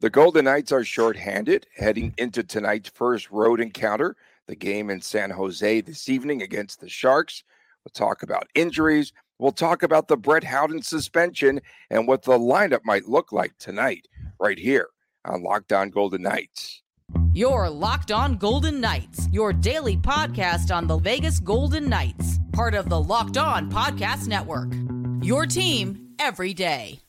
The 0.00 0.10
Golden 0.10 0.44
Knights 0.44 0.72
are 0.72 0.84
shorthanded 0.84 1.66
heading 1.76 2.14
into 2.18 2.42
tonight's 2.42 2.90
first 2.90 3.30
road 3.30 3.60
encounter, 3.60 4.16
the 4.46 4.56
game 4.56 4.90
in 4.90 5.00
San 5.00 5.30
Jose 5.30 5.80
this 5.80 6.08
evening 6.08 6.42
against 6.42 6.80
the 6.80 6.88
Sharks. 6.88 7.44
We'll 7.84 7.92
talk 7.92 8.22
about 8.22 8.48
injuries. 8.54 9.12
We'll 9.38 9.52
talk 9.52 9.82
about 9.82 10.08
the 10.08 10.16
Brett 10.16 10.44
Howden 10.44 10.82
suspension 10.82 11.60
and 11.90 12.06
what 12.06 12.22
the 12.22 12.38
lineup 12.38 12.80
might 12.84 13.08
look 13.08 13.32
like 13.32 13.56
tonight, 13.58 14.06
right 14.38 14.58
here 14.58 14.88
on 15.24 15.42
Locked 15.42 15.72
On 15.72 15.90
Golden 15.90 16.22
Knights. 16.22 16.82
Your 17.32 17.70
Locked 17.70 18.12
On 18.12 18.36
Golden 18.36 18.80
Knights, 18.80 19.28
your 19.32 19.52
daily 19.52 19.96
podcast 19.96 20.74
on 20.74 20.86
the 20.86 20.98
Vegas 20.98 21.40
Golden 21.40 21.88
Knights, 21.88 22.38
part 22.52 22.74
of 22.74 22.88
the 22.88 23.00
Locked 23.00 23.38
On 23.38 23.70
Podcast 23.70 24.28
Network. 24.28 24.72
Your 25.22 25.46
team 25.46 26.10
every 26.18 26.52
day. 26.54 27.03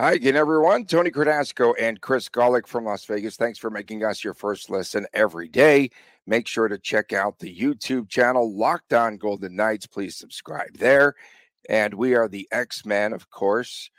Hi 0.00 0.12
again, 0.12 0.36
everyone. 0.36 0.84
Tony 0.84 1.10
Cardasco 1.10 1.74
and 1.76 2.00
Chris 2.00 2.28
Golick 2.28 2.68
from 2.68 2.84
Las 2.84 3.04
Vegas. 3.06 3.34
Thanks 3.34 3.58
for 3.58 3.68
making 3.68 4.04
us 4.04 4.22
your 4.22 4.32
first 4.32 4.70
listen 4.70 5.08
every 5.12 5.48
day. 5.48 5.90
Make 6.24 6.46
sure 6.46 6.68
to 6.68 6.78
check 6.78 7.12
out 7.12 7.40
the 7.40 7.52
YouTube 7.52 8.08
channel, 8.08 8.56
Locked 8.56 8.92
On 8.92 9.16
Golden 9.16 9.56
Knights. 9.56 9.88
Please 9.88 10.14
subscribe 10.14 10.78
there. 10.78 11.16
And 11.68 11.94
we 11.94 12.14
are 12.14 12.28
the 12.28 12.46
X 12.52 12.86
Men, 12.86 13.12
of 13.12 13.28
course, 13.30 13.90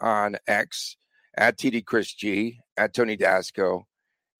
on 0.00 0.38
X 0.48 0.96
at 1.36 1.56
TD 1.56 1.84
Chris 1.84 2.12
G, 2.12 2.58
at 2.76 2.92
Tony 2.92 3.16
Dasco, 3.16 3.84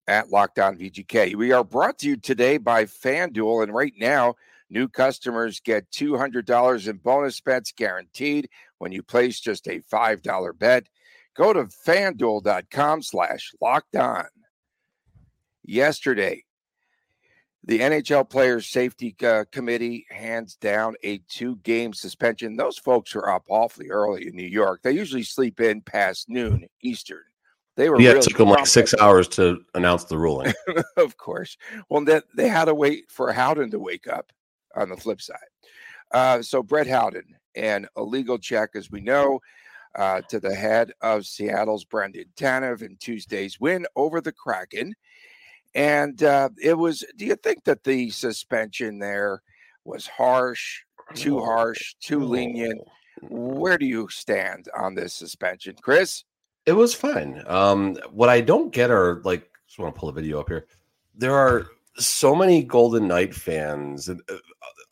at 0.09 0.31
Locked 0.31 0.59
On 0.59 0.77
VGK. 0.77 1.37
We 1.37 1.53
are 1.53 1.63
brought 1.63 2.01
to 2.01 2.09
you 2.09 2.17
today 2.17 2.59
by 2.59 2.87
FanDuel. 2.87 3.63
And 3.63 3.73
right 3.73 3.95
now, 3.97 4.35
new 4.69 4.89
customers 4.89 5.61
get 5.61 5.89
$200 5.93 6.89
in 6.89 6.97
bonus 6.97 7.41
bets 7.41 7.71
guaranteed 7.71 8.49
when 8.79 8.91
you 8.91 9.05
place 9.05 9.39
just 9.39 9.69
a 9.69 9.79
$5 9.79 10.59
bet. 10.59 10.89
Go 11.37 11.53
to 11.53 11.65
fanduel.com 11.65 13.03
slash 13.03 13.53
locked 13.61 13.97
on. 13.97 14.27
Yesterday, 15.65 16.45
the 17.67 17.81
NHL 17.81 18.29
Players 18.29 18.67
Safety 18.67 19.17
uh, 19.25 19.45
Committee 19.51 20.07
hands 20.11 20.57
down 20.57 20.95
a 21.03 21.19
two 21.29 21.57
game 21.57 21.95
suspension. 21.95 22.57
Those 22.57 22.79
folks 22.79 23.17
are 23.17 23.29
up 23.29 23.45
awfully 23.49 23.91
early 23.91 24.29
in 24.29 24.37
New 24.37 24.43
York. 24.43 24.83
They 24.83 24.93
usually 24.93 25.23
sleep 25.23 25.61
in 25.61 25.81
past 25.81 26.29
noon 26.29 26.67
Eastern. 26.83 27.23
They 27.77 27.89
were 27.89 28.01
yeah, 28.01 28.11
really 28.11 28.21
it 28.21 28.25
took 28.25 28.39
them 28.39 28.51
like 28.51 28.67
six 28.67 28.95
hours 29.01 29.27
to 29.29 29.61
announce 29.75 30.05
the 30.05 30.19
ruling. 30.19 30.53
of 30.97 31.17
course. 31.17 31.57
Well, 31.89 32.05
they, 32.05 32.21
they 32.37 32.49
had 32.49 32.67
to 32.67 32.75
wait 32.75 33.11
for 33.11 33.33
Howden 33.33 33.71
to 33.73 33.79
wake 33.79 34.07
up 34.07 34.31
on 34.77 34.91
the 34.91 34.97
flip 34.97 35.21
side. 35.21 35.39
Uh, 36.13 36.43
so, 36.43 36.63
Brett 36.63 36.87
Howden, 36.87 37.35
and 37.57 37.89
a 37.97 38.03
legal 38.03 38.39
check, 38.39 38.71
as 38.75 38.91
we 38.91 39.01
know, 39.01 39.41
uh, 39.95 40.21
to 40.29 40.41
the 40.41 40.55
head 40.55 40.93
of 41.01 41.27
Seattle's 41.27 41.85
Brandon 41.85 42.27
Tanev 42.37 42.83
in 42.83 42.97
Tuesday's 42.97 43.61
win 43.61 43.87
over 43.97 44.21
the 44.21 44.33
Kraken. 44.33 44.95
And 45.75 46.23
uh, 46.23 46.51
it 46.61 46.75
was, 46.75 47.05
do 47.17 47.25
you 47.25 47.37
think 47.37 47.65
that 47.65 47.85
the 47.85 48.11
suspension 48.11 48.99
there 48.99 49.43
was 49.85 50.07
harsh, 50.07 50.83
too 51.15 51.41
harsh, 51.41 51.95
too 52.01 52.21
lenient? 52.21 52.81
Where 53.23 53.79
do 53.79 53.87
you 53.87 54.09
stand 54.09 54.69
on 54.77 54.95
this 54.95 55.13
suspension, 55.13 55.77
Chris? 55.81 56.25
It 56.67 56.73
was 56.73 56.95
fine. 56.95 57.43
Um, 57.47 57.97
what 58.11 58.29
I 58.29 58.41
don't 58.41 58.73
get 58.73 58.91
are 58.91 59.21
like, 59.25 59.51
just 59.67 59.79
want 59.79 59.95
to 59.95 59.99
pull 59.99 60.11
the 60.11 60.21
video 60.21 60.41
up 60.41 60.49
here. 60.49 60.67
There 61.15 61.35
are 61.35 61.67
so 61.97 62.35
many 62.35 62.63
Golden 62.63 63.07
Knight 63.09 63.35
fans. 63.35 64.09
Uh, 64.09 64.17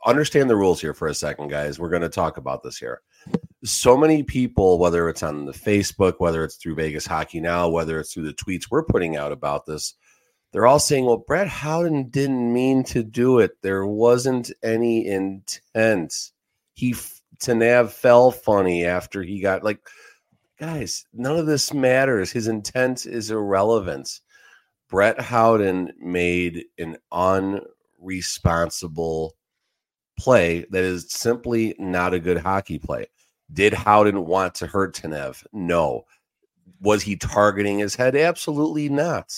understand 0.04 0.50
the 0.50 0.56
rules 0.56 0.80
here 0.80 0.94
for 0.94 1.08
a 1.08 1.14
second, 1.14 1.48
guys. 1.48 1.78
We're 1.78 1.90
going 1.90 2.02
to 2.02 2.08
talk 2.08 2.36
about 2.36 2.62
this 2.62 2.76
here 2.76 3.02
so 3.64 3.96
many 3.96 4.22
people, 4.22 4.78
whether 4.78 5.08
it's 5.08 5.22
on 5.22 5.44
the 5.44 5.52
Facebook, 5.52 6.14
whether 6.18 6.44
it's 6.44 6.56
through 6.56 6.74
Vegas 6.74 7.06
Hockey 7.06 7.40
Now, 7.40 7.68
whether 7.68 8.00
it's 8.00 8.12
through 8.12 8.24
the 8.24 8.34
tweets 8.34 8.66
we're 8.70 8.84
putting 8.84 9.16
out 9.16 9.32
about 9.32 9.66
this, 9.66 9.94
they're 10.52 10.66
all 10.66 10.78
saying, 10.78 11.06
well, 11.06 11.18
Brett 11.18 11.48
Howden 11.48 12.10
didn't 12.10 12.52
mean 12.52 12.84
to 12.84 13.02
do 13.02 13.38
it. 13.38 13.52
There 13.62 13.86
wasn't 13.86 14.52
any 14.62 15.06
intent. 15.06 16.32
He, 16.74 16.94
Tanev 17.38 17.90
fell 17.90 18.30
funny 18.30 18.84
after 18.84 19.22
he 19.22 19.40
got 19.40 19.64
like, 19.64 19.80
guys, 20.58 21.06
none 21.14 21.38
of 21.38 21.46
this 21.46 21.72
matters. 21.72 22.30
His 22.30 22.48
intent 22.48 23.06
is 23.06 23.30
irrelevant. 23.30 24.20
Brett 24.88 25.20
Howden 25.20 25.94
made 25.98 26.66
an 26.78 26.98
unresponsible 27.10 29.30
play 30.18 30.66
that 30.70 30.84
is 30.84 31.10
simply 31.10 31.74
not 31.78 32.12
a 32.12 32.20
good 32.20 32.36
hockey 32.36 32.78
play. 32.78 33.06
Did 33.52 33.74
Howden 33.74 34.26
want 34.26 34.54
to 34.56 34.66
hurt 34.66 34.94
Tanev? 34.94 35.44
No. 35.52 36.04
Was 36.80 37.02
he 37.02 37.16
targeting 37.16 37.78
his 37.78 37.94
head? 37.94 38.16
Absolutely 38.16 38.88
not. 38.88 39.32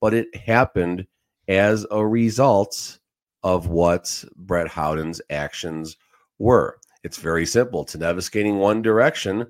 But 0.00 0.14
it 0.14 0.34
happened 0.34 1.06
as 1.48 1.86
a 1.90 2.04
result 2.06 2.98
of 3.42 3.68
what 3.68 4.24
Brett 4.36 4.68
Howden's 4.68 5.20
actions 5.30 5.96
were. 6.38 6.78
It's 7.04 7.18
very 7.18 7.46
simple. 7.46 7.84
Tanev 7.84 8.18
is 8.18 8.26
skating 8.26 8.56
one 8.56 8.82
direction. 8.82 9.46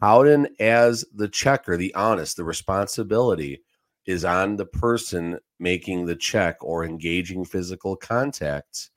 Howden, 0.00 0.48
as 0.58 1.04
the 1.14 1.28
checker, 1.28 1.76
the 1.76 1.94
honest, 1.94 2.36
the 2.36 2.44
responsibility 2.44 3.62
is 4.06 4.24
on 4.24 4.56
the 4.56 4.66
person 4.66 5.38
making 5.58 6.06
the 6.06 6.16
check 6.16 6.56
or 6.60 6.84
engaging 6.84 7.44
physical 7.44 7.96
contact 7.96 8.90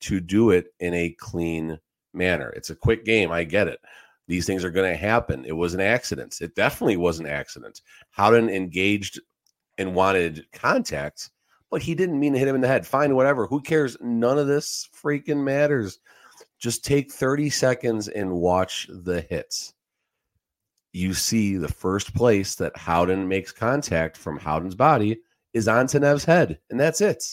to 0.00 0.20
do 0.20 0.50
it 0.50 0.66
in 0.80 0.94
a 0.94 1.14
clean 1.18 1.78
manner. 2.12 2.50
It's 2.50 2.70
a 2.70 2.76
quick 2.76 3.04
game. 3.04 3.30
I 3.30 3.44
get 3.44 3.68
it. 3.68 3.80
These 4.28 4.46
things 4.46 4.64
are 4.64 4.70
going 4.70 4.90
to 4.90 4.96
happen. 4.96 5.44
It 5.44 5.56
was 5.56 5.74
an 5.74 5.80
accident. 5.80 6.38
It 6.40 6.54
definitely 6.54 6.96
was 6.96 7.18
an 7.18 7.26
accident. 7.26 7.82
Howden 8.10 8.48
engaged 8.48 9.20
and 9.78 9.94
wanted 9.94 10.46
contact, 10.52 11.30
but 11.70 11.82
he 11.82 11.94
didn't 11.94 12.20
mean 12.20 12.32
to 12.32 12.38
hit 12.38 12.48
him 12.48 12.54
in 12.54 12.60
the 12.60 12.68
head. 12.68 12.86
Fine, 12.86 13.16
whatever. 13.16 13.46
Who 13.46 13.60
cares? 13.60 13.96
None 14.00 14.38
of 14.38 14.46
this 14.46 14.88
freaking 14.94 15.42
matters. 15.42 15.98
Just 16.58 16.84
take 16.84 17.12
30 17.12 17.50
seconds 17.50 18.08
and 18.08 18.32
watch 18.32 18.88
the 18.88 19.22
hits. 19.22 19.74
You 20.92 21.14
see 21.14 21.56
the 21.56 21.68
first 21.68 22.14
place 22.14 22.54
that 22.56 22.76
Howden 22.76 23.26
makes 23.26 23.50
contact 23.50 24.16
from 24.16 24.38
Howden's 24.38 24.74
body 24.74 25.18
is 25.52 25.66
on 25.66 25.86
Tanev's 25.86 26.24
head, 26.24 26.58
and 26.70 26.78
that's 26.78 27.00
it. 27.00 27.24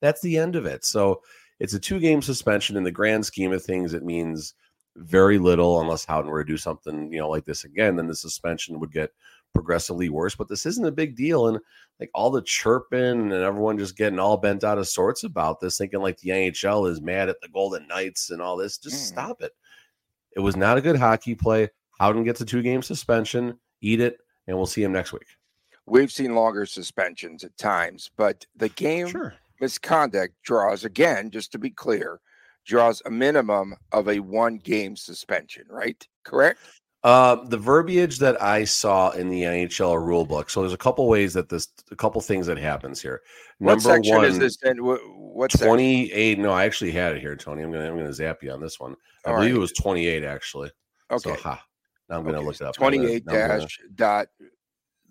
That's 0.00 0.20
the 0.22 0.38
end 0.38 0.56
of 0.56 0.66
it. 0.66 0.84
So 0.84 1.20
it's 1.60 1.74
a 1.74 1.80
two 1.80 2.00
game 2.00 2.22
suspension 2.22 2.76
in 2.76 2.84
the 2.84 2.90
grand 2.90 3.24
scheme 3.24 3.52
of 3.52 3.64
things. 3.64 3.94
It 3.94 4.04
means 4.04 4.54
very 4.96 5.38
little 5.38 5.80
unless 5.80 6.04
Howden 6.04 6.30
were 6.30 6.44
to 6.44 6.52
do 6.52 6.56
something, 6.56 7.12
you 7.12 7.18
know, 7.18 7.28
like 7.28 7.44
this 7.44 7.64
again, 7.64 7.96
then 7.96 8.06
the 8.06 8.14
suspension 8.14 8.80
would 8.80 8.92
get 8.92 9.12
progressively 9.54 10.08
worse. 10.08 10.34
But 10.34 10.48
this 10.48 10.66
isn't 10.66 10.86
a 10.86 10.92
big 10.92 11.16
deal. 11.16 11.48
And 11.48 11.58
like 12.00 12.10
all 12.14 12.30
the 12.30 12.42
chirping 12.42 13.00
and 13.00 13.32
everyone 13.32 13.78
just 13.78 13.96
getting 13.96 14.18
all 14.18 14.36
bent 14.36 14.64
out 14.64 14.78
of 14.78 14.88
sorts 14.88 15.24
about 15.24 15.60
this, 15.60 15.78
thinking 15.78 16.00
like 16.00 16.18
the 16.18 16.30
NHL 16.30 16.90
is 16.90 17.00
mad 17.00 17.28
at 17.28 17.40
the 17.40 17.48
Golden 17.48 17.86
Knights 17.86 18.30
and 18.30 18.42
all 18.42 18.56
this, 18.56 18.78
just 18.78 18.96
mm. 18.96 19.06
stop 19.06 19.42
it. 19.42 19.52
It 20.36 20.40
was 20.40 20.56
not 20.56 20.78
a 20.78 20.82
good 20.82 20.96
hockey 20.96 21.34
play. 21.34 21.68
Howden 21.98 22.24
gets 22.24 22.40
a 22.40 22.44
two 22.44 22.62
game 22.62 22.82
suspension, 22.82 23.58
eat 23.80 24.00
it, 24.00 24.18
and 24.46 24.56
we'll 24.56 24.66
see 24.66 24.82
him 24.82 24.92
next 24.92 25.12
week. 25.12 25.26
We've 25.86 26.12
seen 26.12 26.34
longer 26.34 26.66
suspensions 26.66 27.44
at 27.44 27.56
times, 27.56 28.10
but 28.16 28.46
the 28.56 28.68
game 28.68 29.08
sure 29.08 29.34
misconduct 29.60 30.34
draws, 30.42 30.84
again, 30.84 31.30
just 31.30 31.52
to 31.52 31.58
be 31.58 31.70
clear, 31.70 32.20
draws 32.66 33.02
a 33.06 33.10
minimum 33.10 33.74
of 33.92 34.08
a 34.08 34.20
one 34.20 34.58
game 34.58 34.96
suspension, 34.96 35.64
right? 35.68 36.06
Correct? 36.24 36.58
Uh, 37.04 37.36
the 37.44 37.56
verbiage 37.56 38.18
that 38.18 38.42
I 38.42 38.64
saw 38.64 39.10
in 39.10 39.28
the 39.28 39.42
NHL 39.42 39.94
rulebook. 39.96 40.50
So 40.50 40.60
there's 40.60 40.72
a 40.72 40.78
couple 40.78 41.08
ways 41.08 41.32
that 41.34 41.48
this, 41.48 41.68
a 41.92 41.96
couple 41.96 42.20
things 42.20 42.46
that 42.48 42.58
happens 42.58 43.00
here. 43.00 43.22
Number 43.60 43.74
what 43.74 43.82
section 43.82 44.16
one, 44.16 44.24
is 44.24 44.38
this? 44.38 44.58
In? 44.64 44.78
What, 44.78 45.50
28? 45.52 46.38
No, 46.40 46.50
I 46.50 46.64
actually 46.64 46.90
had 46.90 47.14
it 47.14 47.20
here, 47.20 47.36
Tony. 47.36 47.62
I'm 47.62 47.70
gonna 47.70 47.88
I'm 47.88 47.96
gonna 47.96 48.12
zap 48.12 48.42
you 48.42 48.50
on 48.50 48.60
this 48.60 48.80
one. 48.80 48.96
I 49.24 49.30
All 49.30 49.36
believe 49.36 49.52
right. 49.52 49.56
it 49.56 49.60
was 49.60 49.72
28 49.72 50.24
actually. 50.24 50.70
Okay. 51.10 51.30
So, 51.30 51.34
ha. 51.34 51.62
Now 52.08 52.16
I'm 52.16 52.24
gonna 52.24 52.38
okay. 52.38 52.46
look 52.46 52.56
it 52.56 52.62
up. 52.62 52.74
28 52.74 53.26
dash 53.26 53.78
dot 53.94 54.28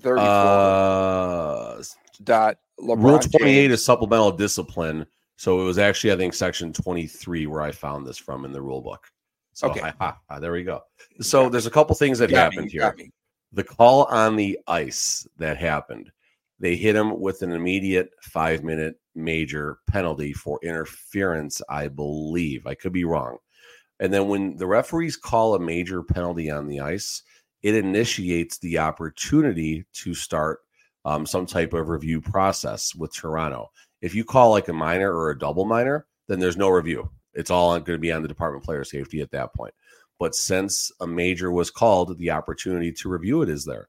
34 0.02 0.28
uh, 0.28 1.84
dot 2.24 2.58
LeBron 2.80 3.04
Rule 3.04 3.20
28 3.20 3.40
James. 3.40 3.74
is 3.74 3.86
supplemental 3.86 4.32
discipline. 4.32 5.06
So 5.38 5.62
it 5.62 5.64
was 5.64 5.78
actually, 5.78 6.14
I 6.14 6.18
think, 6.18 6.34
section 6.34 6.74
23 6.74 7.48
where 7.48 7.62
I 7.62 7.72
found 7.72 8.06
this 8.06 8.18
from 8.18 8.46
in 8.46 8.52
the 8.52 8.62
rule 8.62 8.82
book. 8.82 9.08
So 9.54 9.70
okay. 9.70 9.92
there 10.40 10.52
we 10.52 10.64
go. 10.64 10.82
So 11.20 11.50
there's 11.50 11.66
a 11.66 11.72
couple 11.72 11.96
things 11.96 12.20
that 12.20 12.30
happened 12.30 12.66
me, 12.66 12.72
here. 12.72 12.96
The 13.54 13.64
call 13.64 14.04
on 14.06 14.36
the 14.36 14.60
ice 14.68 15.28
that 15.38 15.58
happened, 15.58 16.12
they 16.60 16.76
hit 16.76 16.96
him 16.96 17.20
with 17.20 17.42
an 17.42 17.54
immediate 17.54 18.12
five 18.22 18.64
minute 18.64 19.00
major 19.16 19.80
penalty 19.88 20.34
for 20.34 20.60
interference, 20.62 21.62
I 21.70 21.88
believe. 21.88 22.68
I 22.68 22.76
could 22.76 22.94
be 22.94 23.06
wrong. 23.06 23.38
And 24.00 24.14
then 24.14 24.28
when 24.28 24.58
the 24.58 24.68
referees 24.68 25.18
call 25.18 25.56
a 25.56 25.60
major 25.60 26.04
penalty 26.04 26.52
on 26.52 26.68
the 26.68 26.80
ice, 26.80 27.24
it 27.64 27.74
initiates 27.74 28.60
the 28.60 28.78
opportunity 28.78 29.86
to 29.94 30.14
start 30.14 30.60
um, 31.06 31.26
some 31.26 31.46
type 31.46 31.74
of 31.74 31.90
review 31.90 32.22
process 32.22 32.94
with 32.96 33.14
Toronto. 33.14 33.72
If 34.02 34.14
you 34.14 34.24
call 34.24 34.52
like 34.52 34.68
a 34.68 34.74
minor 34.74 35.14
or 35.14 35.30
a 35.30 35.40
double 35.40 35.66
minor, 35.66 36.06
then 36.28 36.40
there's 36.40 36.58
no 36.58 36.70
review. 36.70 37.10
It's 37.34 37.52
all 37.52 37.72
going 37.72 37.98
to 37.98 37.98
be 37.98 38.12
on 38.12 38.22
the 38.22 38.28
Department 38.28 38.64
of 38.64 38.66
Player 38.66 38.84
Safety 38.84 39.22
at 39.22 39.32
that 39.32 39.54
point. 39.54 39.74
But 40.20 40.36
since 40.36 40.92
a 41.00 41.08
major 41.08 41.52
was 41.52 41.70
called, 41.70 42.18
the 42.18 42.32
opportunity 42.32 42.92
to 42.94 43.10
review 43.10 43.42
it 43.42 43.50
is 43.50 43.66
there. 43.66 43.88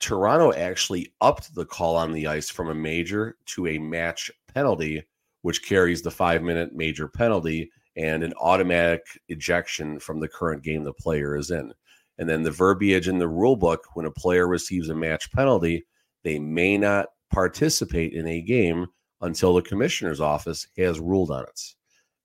Toronto 0.00 0.52
actually 0.52 1.14
upped 1.20 1.54
the 1.54 1.64
call 1.64 1.96
on 1.96 2.12
the 2.12 2.26
ice 2.26 2.50
from 2.50 2.68
a 2.68 2.74
major 2.74 3.36
to 3.46 3.66
a 3.66 3.78
match 3.78 4.30
penalty, 4.52 5.02
which 5.42 5.66
carries 5.66 6.02
the 6.02 6.10
five 6.10 6.42
minute 6.42 6.74
major 6.74 7.08
penalty 7.08 7.70
and 7.96 8.22
an 8.22 8.34
automatic 8.40 9.02
ejection 9.28 9.98
from 9.98 10.20
the 10.20 10.28
current 10.28 10.62
game 10.62 10.82
the 10.84 10.92
player 10.92 11.36
is 11.36 11.50
in. 11.50 11.72
And 12.18 12.28
then 12.28 12.42
the 12.42 12.50
verbiage 12.50 13.08
in 13.08 13.18
the 13.18 13.28
rule 13.28 13.56
book 13.56 13.86
when 13.94 14.06
a 14.06 14.10
player 14.10 14.46
receives 14.46 14.88
a 14.88 14.94
match 14.94 15.32
penalty, 15.32 15.86
they 16.24 16.38
may 16.38 16.76
not 16.76 17.06
participate 17.30 18.12
in 18.12 18.26
a 18.26 18.40
game 18.40 18.86
until 19.20 19.54
the 19.54 19.62
commissioner's 19.62 20.20
office 20.20 20.66
has 20.76 21.00
ruled 21.00 21.30
on 21.30 21.44
it. 21.44 21.60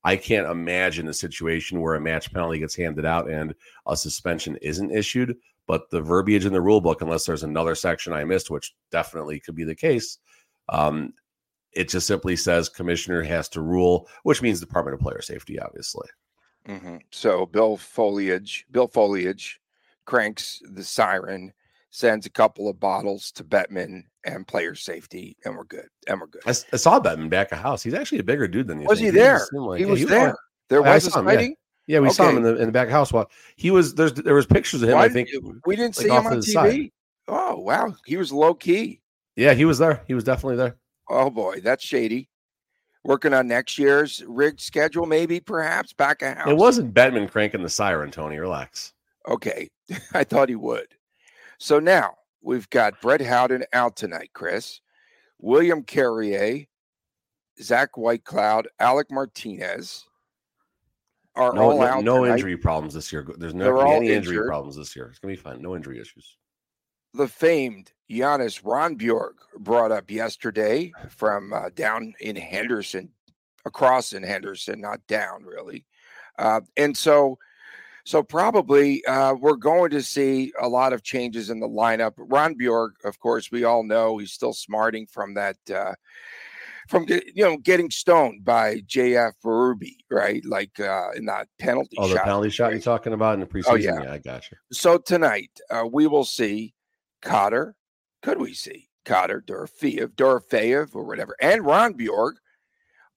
I 0.04 0.16
can't 0.16 0.48
imagine 0.48 1.08
a 1.08 1.14
situation 1.14 1.82
where 1.82 1.96
a 1.96 2.02
match 2.02 2.34
penalty 2.34 2.60
gets 2.60 2.76
handed 2.76 3.06
out 3.06 3.30
and 3.30 3.54
a 3.86 3.96
suspension 3.96 4.56
isn't 4.62 4.92
issued. 4.92 5.36
But 5.68 5.90
the 5.92 6.02
verbiage 6.02 6.46
in 6.46 6.54
the 6.54 6.62
rule 6.62 6.82
book, 6.82 7.02
unless 7.02 7.26
there's 7.26 7.44
another 7.44 7.76
section 7.76 8.12
I 8.12 8.24
missed, 8.24 8.50
which 8.50 8.74
definitely 8.92 9.40
could 9.40 9.56
be 9.56 9.66
the 9.66 9.76
case, 9.76 10.18
um, 10.70 11.14
it 11.74 11.90
just 11.90 12.08
simply 12.08 12.36
says 12.36 12.70
commissioner 12.70 13.22
has 13.22 13.48
to 13.50 13.62
rule, 13.62 14.08
which 14.24 14.42
means 14.42 14.60
Department 14.60 14.96
of 14.96 15.02
Player 15.02 15.22
Safety, 15.22 15.60
obviously. 15.60 16.08
Mm-hmm. 16.68 16.98
So 17.12 17.46
Bill 17.46 17.78
Foliage, 17.78 18.66
Bill 18.72 18.88
Foliage 18.88 19.62
cranks 20.06 20.62
the 20.72 20.84
siren, 20.84 21.54
sends 21.92 22.26
a 22.26 22.30
couple 22.30 22.70
of 22.70 22.80
bottles 22.80 23.32
to 23.34 23.44
Bettman 23.44 24.04
and 24.26 24.48
player 24.48 24.76
safety, 24.76 25.38
and 25.46 25.56
we're 25.56 25.64
good. 25.66 25.88
And 26.08 26.20
we're 26.20 26.28
good. 26.28 26.42
I, 26.46 26.52
I 26.52 26.78
saw 26.78 27.00
Bettman 27.00 27.30
back 27.30 27.52
of 27.52 27.60
house. 27.60 27.84
He's 27.84 27.94
actually 27.94 28.20
a 28.20 28.24
bigger 28.24 28.48
dude 28.48 28.68
than 28.68 28.82
you. 28.82 28.88
Was 28.88 29.00
think. 29.00 29.14
he 29.14 29.20
there? 29.20 29.48
Like, 29.54 29.80
he 29.80 29.86
yeah, 29.86 29.92
was 29.92 30.00
he 30.00 30.06
there. 30.06 30.36
There 30.70 30.82
was 30.82 31.16
a 31.16 31.24
yeah. 31.24 31.50
Yeah, 31.88 32.00
we 32.02 32.12
saw 32.12 32.30
him 32.30 32.38
in 32.38 32.44
the 32.44 32.56
in 32.58 32.68
the 32.68 32.72
back 32.72 32.88
of 32.88 32.92
house. 32.92 33.12
Well, 33.12 33.32
he 33.56 33.72
was 33.72 33.96
there's 33.96 34.14
there 34.14 34.36
was 34.36 34.46
pictures 34.46 34.84
of 34.84 34.90
him. 34.90 34.98
Why 34.98 35.06
I 35.06 35.10
think. 35.10 35.32
you- 35.32 35.60
we 35.66 35.76
didn't 35.76 35.98
like, 35.98 36.06
see 36.06 36.14
him 36.14 36.28
on 36.28 36.38
TV. 36.38 36.44
side. 36.44 36.92
Oh 37.28 37.58
wow, 37.58 37.96
he 38.06 38.16
was 38.18 38.32
low 38.32 38.54
key. 38.54 39.02
Yeah, 39.36 39.56
he 39.56 39.66
was 39.66 39.80
there. 39.80 40.04
He 40.06 40.14
was 40.14 40.24
definitely 40.24 40.58
there. 40.58 40.76
Oh 41.10 41.32
boy, 41.32 41.62
that's 41.62 41.84
shady. 41.84 42.30
Working 43.04 43.34
on 43.34 43.48
next 43.48 43.80
year's 43.80 44.24
rigged 44.28 44.60
schedule, 44.60 45.08
maybe, 45.08 45.40
perhaps 45.40 45.94
back 45.94 46.22
of 46.22 46.38
house. 46.38 46.50
It 46.50 46.58
wasn't 46.58 46.94
Bettman 46.94 47.32
cranking 47.32 47.64
the 47.64 47.70
siren. 47.70 48.12
Tony, 48.12 48.38
relax. 48.38 48.94
okay. 49.28 49.70
I 50.14 50.24
thought 50.24 50.50
he 50.50 50.56
would. 50.56 50.88
So 51.60 51.80
now 51.80 52.16
we've 52.42 52.70
got 52.70 53.00
Brett 53.02 53.22
Howden 53.22 53.66
out 53.74 53.96
tonight, 53.96 54.32
Chris, 54.34 54.82
William 55.40 55.84
Carrier, 55.84 56.66
Zach 57.62 57.92
Whitecloud, 57.98 58.68
Alec 58.80 59.12
Martinez 59.12 60.06
are 61.36 61.54
No, 61.54 61.62
all 61.72 61.80
no, 61.80 61.86
out. 61.86 62.04
no 62.04 62.24
tonight. 62.24 62.36
injury 62.36 62.58
problems 62.58 62.94
this 62.94 63.12
year. 63.12 63.26
There's 63.38 63.54
no 63.54 63.66
They're 63.66 63.74
gonna 63.74 63.86
be 63.86 63.90
all 63.92 63.98
any 63.98 64.10
injury 64.12 64.36
injured. 64.36 64.48
problems 64.48 64.76
this 64.78 64.96
year. 64.96 65.08
It's 65.10 65.20
gonna 65.20 65.34
be 65.34 65.38
fine. 65.40 65.62
No 65.62 65.76
injury 65.76 66.00
issues. 66.00 66.38
the 67.16 67.28
famed 67.28 67.92
Jonas 68.10 68.60
Rondbjerg 68.60 69.34
brought 69.58 69.92
up 69.92 70.10
yesterday 70.12 70.94
from 71.10 71.52
uh, 71.54 71.70
down 71.76 72.14
in 72.22 72.36
Henderson, 72.36 73.12
across 73.66 74.14
in 74.14 74.22
Henderson, 74.24 74.80
not 74.80 75.06
down 75.08 75.44
really. 75.44 75.86
Uh, 76.38 76.62
and 76.78 76.96
so, 76.96 77.38
so 78.10 78.24
probably 78.24 79.06
uh, 79.06 79.36
we're 79.36 79.56
going 79.56 79.92
to 79.92 80.02
see 80.02 80.52
a 80.60 80.68
lot 80.68 80.94
of 80.94 81.04
changes 81.04 81.52
in 81.52 81.60
the 81.60 81.68
lineup. 81.68 82.14
Rondbjerg, 82.18 82.94
of 83.06 83.20
course, 83.20 83.52
we 83.52 83.66
all 83.66 83.84
know 83.84 84.18
he's 84.18 84.32
still 84.32 84.52
smarting 84.52 85.06
from 85.06 85.36
that, 85.36 85.58
uh, 85.72 85.94
from 86.88 87.06
you 87.08 87.44
know 87.44 87.58
getting 87.58 87.92
stoned 87.92 88.44
by 88.44 88.78
JF 88.78 89.34
Berube, 89.46 89.96
right? 90.10 90.44
Like 90.44 90.80
uh, 90.80 91.12
in 91.12 91.26
that 91.26 91.50
penalty 91.60 91.98
Oh, 92.00 92.08
the 92.08 92.16
shot. 92.16 92.24
penalty 92.24 92.50
shot 92.50 92.72
you're 92.72 92.82
talking 92.82 93.14
about 93.14 93.36
in 93.36 93.42
the 93.42 93.46
preseason. 93.46 93.66
Oh, 93.68 93.76
yeah. 93.76 94.02
yeah, 94.02 94.14
I 94.14 94.18
got 94.18 94.50
you. 94.50 94.58
So 94.72 94.98
tonight 94.98 95.52
uh, 95.70 95.86
we 95.86 96.08
will 96.08 96.26
see 96.26 96.74
Cotter. 97.22 97.76
Could 98.24 98.42
we 98.42 98.56
see 98.56 98.90
Cotter, 99.06 99.44
Dorofeyev, 99.46 100.16
Dorofeyev, 100.16 100.96
or 100.96 101.04
whatever, 101.04 101.36
and 101.40 101.62
Rondbjerg 101.62 102.32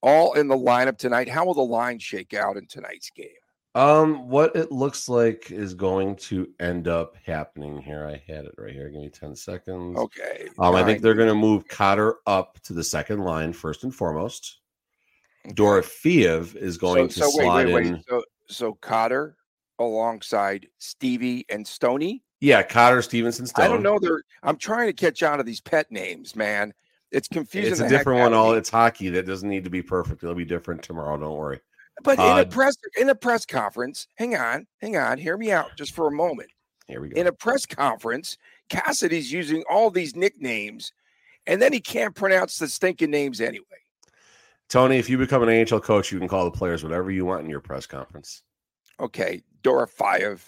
all 0.03 0.35
in 0.35 0.49
the 0.49 0.55
lineup 0.55 0.99
tonight? 0.99 1.31
How 1.31 1.47
will 1.47 1.55
the 1.55 1.63
line 1.63 1.99
shake 1.99 2.35
out 2.35 2.59
in 2.59 2.67
tonight's 2.67 3.09
game? 3.09 3.29
Um, 3.75 4.29
what 4.29 4.55
it 4.55 4.71
looks 4.71 5.09
like 5.09 5.51
is 5.51 5.73
going 5.73 6.17
to 6.17 6.49
end 6.61 6.89
up 6.89 7.17
happening 7.25 7.81
here. 7.81 8.07
I 8.07 8.23
had 8.31 8.45
it 8.45 8.55
right 8.59 8.73
here. 8.73 8.91
Give 8.91 9.01
me 9.01 9.09
10 9.09 9.35
seconds. 9.35 9.97
Okay. 9.99 10.49
Um, 10.59 10.75
I 10.75 10.85
think 10.85 11.01
they're 11.01 11.15
going 11.15 11.29
to 11.29 11.35
move 11.35 11.67
Cotter 11.69 12.17
up 12.27 12.61
to 12.65 12.75
the 12.75 12.85
second 12.85 13.21
line 13.21 13.53
first 13.55 13.85
and 13.85 13.95
foremost. 13.95 14.59
okay. 15.47 15.55
Dorofeyev 15.55 16.55
is 16.55 16.77
going 16.77 17.09
so, 17.09 17.27
to 17.27 17.31
so 17.31 17.41
slide 17.41 17.67
wait, 17.67 17.75
wait. 17.75 17.87
in. 17.87 18.03
So, 18.07 18.23
so 18.47 18.75
Cotter 18.75 19.37
alongside 19.79 20.67
Stevie 20.79 21.47
and 21.49 21.67
Stony. 21.67 22.23
Yeah, 22.41 22.63
Cotter, 22.63 23.01
Stephenson, 23.01 23.47
Stone. 23.47 23.65
I 23.65 23.69
don't 23.69 23.83
know. 23.83 23.99
They're. 23.99 24.23
I'm 24.43 24.57
trying 24.57 24.89
to 24.89 24.93
catch 24.93 25.23
on 25.23 25.39
to 25.39 25.45
these 25.45 25.61
pet 25.61 25.91
names, 25.91 26.37
man. 26.37 26.75
It's 27.11 27.29
confusing. 27.29 27.73
It's 27.73 27.81
a 27.81 27.89
different 27.89 28.21
one. 28.21 28.35
All 28.35 28.55
it's 28.55 28.69
hockey. 28.69 29.11
That 29.11 29.27
doesn't 29.27 29.49
need 29.49 29.65
to 29.65 29.71
be 29.71 29.83
perfect. 29.83 30.23
It'll 30.23 30.35
be 30.35 30.45
different 30.45 30.83
tomorrow. 30.83 31.17
Don't 31.17 31.37
worry. 31.37 31.61
But 32.03 32.19
in 32.19 32.25
uh, 32.25 32.41
a 32.41 32.47
press 32.47 32.77
in 32.99 33.09
a 33.11 33.15
press 33.15 33.45
conference, 33.45 34.09
hang 34.17 34.35
on, 34.35 34.67
hang 34.81 34.97
on, 34.97 35.19
hear 35.19 35.37
me 35.37 35.53
out 35.53 35.77
just 35.77 35.95
for 35.95 36.09
a 36.09 36.13
moment. 36.13 36.51
Here 36.87 37.01
we 37.01 37.11
go. 37.11 37.21
In 37.21 37.27
a 37.27 37.33
press 37.33 37.67
conference, 37.67 38.39
Cassidy's 38.69 39.31
using 39.31 39.63
all 39.71 39.91
these 39.91 40.17
nicknames, 40.17 40.93
and 41.47 41.61
then 41.61 41.73
he 41.73 41.81
can't 41.81 42.15
pronounce 42.15 42.59
the 42.59 42.69
stinking 42.69 43.11
names 43.11 43.41
anyway. 43.41 43.67
Tony, 44.69 44.97
if 44.97 45.11
you 45.11 45.19
become 45.19 45.43
an 45.47 45.67
AHL 45.71 45.81
coach, 45.81 46.11
you 46.11 46.19
can 46.19 46.29
call 46.29 46.45
the 46.45 46.51
players 46.51 46.83
whatever 46.83 47.11
you 47.11 47.27
want 47.27 47.45
in 47.45 47.51
your 47.51 47.61
press 47.61 47.87
conference. 47.87 48.43
Okay, 48.99 49.43
Dorofayev. 49.63 50.41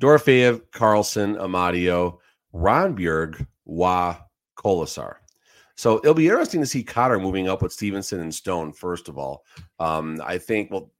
Dorofeyev, 0.00 0.60
Karlsson, 0.72 1.36
Amadio, 1.36 2.18
Rondbjerg, 2.52 3.46
Wa, 3.64 4.16
Kolesar. 4.56 5.16
So 5.76 5.98
it'll 5.98 6.14
be 6.14 6.26
interesting 6.26 6.60
to 6.60 6.66
see 6.66 6.84
Cotter 6.84 7.18
moving 7.18 7.48
up 7.48 7.62
with 7.62 7.72
Stephenson 7.72 8.20
and 8.20 8.34
Stone, 8.34 8.72
first 8.72 9.08
of 9.08 9.18
all. 9.18 9.44
Um, 9.78 10.22
I 10.24 10.38
think, 10.38 10.70
well, 10.70 10.92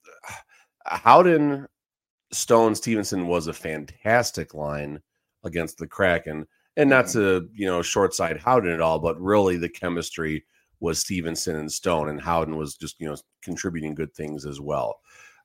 Howden, 0.84 1.66
Stone, 2.32 2.74
Stephenson 2.74 3.26
was 3.26 3.46
a 3.46 3.52
fantastic 3.52 4.52
line 4.54 5.00
against 5.44 5.78
the 5.78 5.86
Kraken. 5.86 6.46
And 6.76 6.90
not 6.90 7.06
to, 7.08 7.48
you 7.54 7.66
know, 7.66 7.82
short 7.82 8.14
side 8.14 8.38
Howden 8.38 8.72
at 8.72 8.80
all, 8.80 8.98
but 8.98 9.20
really 9.20 9.56
the 9.56 9.68
chemistry 9.68 10.44
was 10.80 10.98
Stephenson 10.98 11.56
and 11.56 11.70
Stone, 11.70 12.08
and 12.08 12.20
Howden 12.20 12.56
was 12.56 12.74
just, 12.74 13.00
you 13.00 13.06
know, 13.06 13.16
contributing 13.42 13.94
good 13.94 14.12
things 14.12 14.44
as 14.44 14.60
well. 14.60 14.98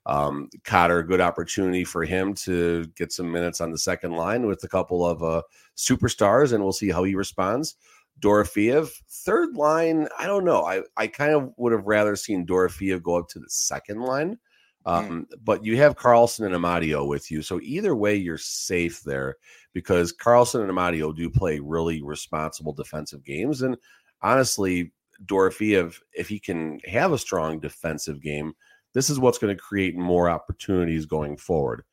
Um, 0.06 0.48
Cotter, 0.64 1.02
good 1.02 1.20
opportunity 1.20 1.84
for 1.84 2.04
him 2.04 2.34
to 2.34 2.84
get 2.96 3.12
some 3.12 3.30
minutes 3.30 3.60
on 3.60 3.70
the 3.70 3.78
second 3.78 4.12
line 4.12 4.46
with 4.46 4.64
a 4.64 4.68
couple 4.68 5.06
of 5.06 5.22
uh, 5.22 5.42
superstars, 5.76 6.52
and 6.52 6.62
we'll 6.64 6.72
see 6.72 6.90
how 6.90 7.04
he 7.04 7.14
responds. 7.14 7.76
Dorofeyev, 8.20 8.90
third 9.08 9.56
line, 9.56 10.08
I 10.18 10.26
don't 10.26 10.44
know. 10.44 10.64
I, 10.64 10.82
I 10.96 11.06
kind 11.06 11.32
of 11.32 11.52
would 11.56 11.72
have 11.72 11.86
rather 11.86 12.16
seen 12.16 12.46
Dorofeyev 12.46 13.02
go 13.02 13.18
up 13.18 13.28
to 13.30 13.38
the 13.38 13.48
second 13.48 14.02
line, 14.02 14.38
um, 14.86 15.26
but 15.42 15.64
you 15.64 15.76
have 15.78 15.96
Karlsson 15.96 16.46
and 16.46 16.54
Amadio 16.54 17.06
with 17.06 17.30
you. 17.30 17.42
So 17.42 17.60
either 17.62 17.96
way, 17.96 18.14
you're 18.16 18.38
safe 18.38 19.02
there 19.02 19.36
because 19.72 20.12
Karlsson 20.12 20.62
and 20.62 20.70
Amadio 20.70 21.14
do 21.14 21.30
play 21.30 21.60
really 21.60 22.02
responsible 22.02 22.72
defensive 22.72 23.24
games. 23.24 23.62
And 23.62 23.76
honestly, 24.22 24.92
Dorofeyev, 25.24 25.96
if 26.12 26.28
he 26.28 26.38
can 26.38 26.80
have 26.86 27.12
a 27.12 27.18
strong 27.18 27.60
defensive 27.60 28.22
game, 28.22 28.54
this 28.92 29.10
is 29.10 29.18
what's 29.18 29.38
going 29.38 29.54
to 29.54 29.62
create 29.62 29.96
more 29.96 30.28
opportunities 30.28 31.06
going 31.06 31.36
forward. 31.36 31.84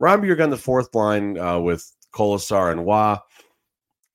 Rondbjerg 0.00 0.42
on 0.42 0.50
the 0.50 0.56
fourth 0.56 0.94
line 0.94 1.38
uh, 1.38 1.58
with 1.58 1.90
Kolesar 2.12 2.70
and 2.72 2.84
Wah 2.84 3.20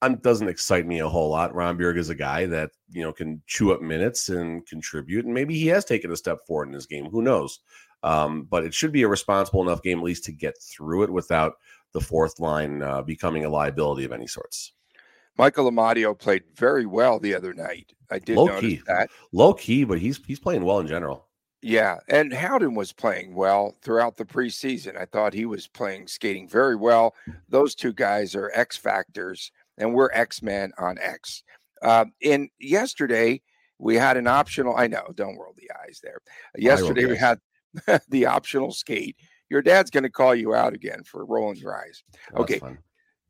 um, 0.02 0.16
doesn't 0.18 0.48
excite 0.48 0.86
me 0.86 1.00
a 1.00 1.10
whole 1.10 1.30
lot. 1.30 1.54
Ron 1.54 1.70
Romberg 1.70 1.98
is 1.98 2.10
a 2.10 2.16
guy 2.16 2.46
that 2.46 2.72
you 2.92 3.02
know 3.02 3.12
can 3.12 3.42
chew 3.48 3.74
up 3.74 3.82
minutes 3.82 4.30
and 4.30 4.66
contribute, 4.66 5.26
and 5.26 5.34
maybe 5.34 5.58
he 5.58 5.68
has 5.68 5.86
taken 5.86 6.12
a 6.12 6.18
step 6.18 6.40
forward 6.48 6.68
in 6.68 6.74
his 6.74 6.86
game. 6.86 7.06
Who 7.06 7.22
knows? 7.22 7.60
Um, 8.02 8.44
but 8.44 8.64
it 8.64 8.74
should 8.74 8.92
be 8.92 9.04
a 9.04 9.08
responsible 9.08 9.62
enough 9.62 9.82
game 9.82 10.00
at 10.00 10.06
least 10.06 10.24
to 10.26 10.32
get 10.32 10.56
through 10.62 11.04
it 11.04 11.10
without 11.10 11.56
the 11.92 12.00
fourth 12.00 12.40
line 12.40 12.82
uh, 12.82 13.02
becoming 13.02 13.44
a 13.44 13.50
liability 13.50 14.06
of 14.06 14.14
any 14.14 14.28
sorts. 14.28 14.74
Michael 15.38 15.72
Amadio 15.72 16.18
played 16.18 16.44
very 16.56 16.86
well 16.86 17.20
the 17.20 17.34
other 17.34 17.54
night. 17.54 17.94
I 18.12 18.20
did 18.20 18.36
Low 18.38 18.46
notice 18.46 18.62
key. 18.62 18.82
that. 18.88 19.10
Low 19.32 19.54
key, 19.54 19.84
but 19.84 20.00
he's 20.00 20.20
he's 20.26 20.40
playing 20.40 20.64
well 20.64 20.80
in 20.80 20.88
general. 20.88 21.28
Yeah, 21.62 21.98
and 22.08 22.32
Howden 22.34 22.74
was 22.74 22.94
playing 22.94 23.36
well 23.36 23.76
throughout 23.82 24.16
the 24.16 24.24
preseason. 24.24 24.98
I 24.98 25.06
thought 25.06 25.34
he 25.34 25.46
was 25.46 25.68
playing 25.68 26.08
skating 26.08 26.48
very 26.48 26.78
well. 26.78 27.16
Those 27.50 27.76
two 27.76 27.92
guys 27.92 28.34
are 28.34 28.52
X 28.54 28.78
factors, 28.78 29.52
and 29.80 29.94
we're 29.94 30.12
X 30.12 30.44
Men 30.44 30.72
on 30.78 30.98
X. 31.00 31.44
Uh, 31.82 32.06
in 32.22 32.50
yesterday, 32.60 33.42
we 33.80 33.96
had 33.96 34.18
an 34.18 34.28
optional. 34.28 34.76
I 34.78 34.88
know, 34.88 35.08
don't 35.16 35.38
roll 35.38 35.56
the 35.58 35.72
eyes 35.84 36.02
there. 36.04 36.20
Yesterday, 36.58 37.06
we 37.06 37.18
had 37.18 37.40
the 38.10 38.26
optional 38.26 38.72
skate. 38.72 39.16
your 39.50 39.62
dad's 39.62 39.90
going 39.90 40.04
to 40.04 40.10
call 40.10 40.36
you 40.36 40.54
out 40.54 40.74
again 40.74 41.04
for 41.04 41.26
rolling 41.26 41.58
your 41.58 41.76
eyes. 41.76 42.04
Oh, 42.36 42.42
okay. 42.42 42.62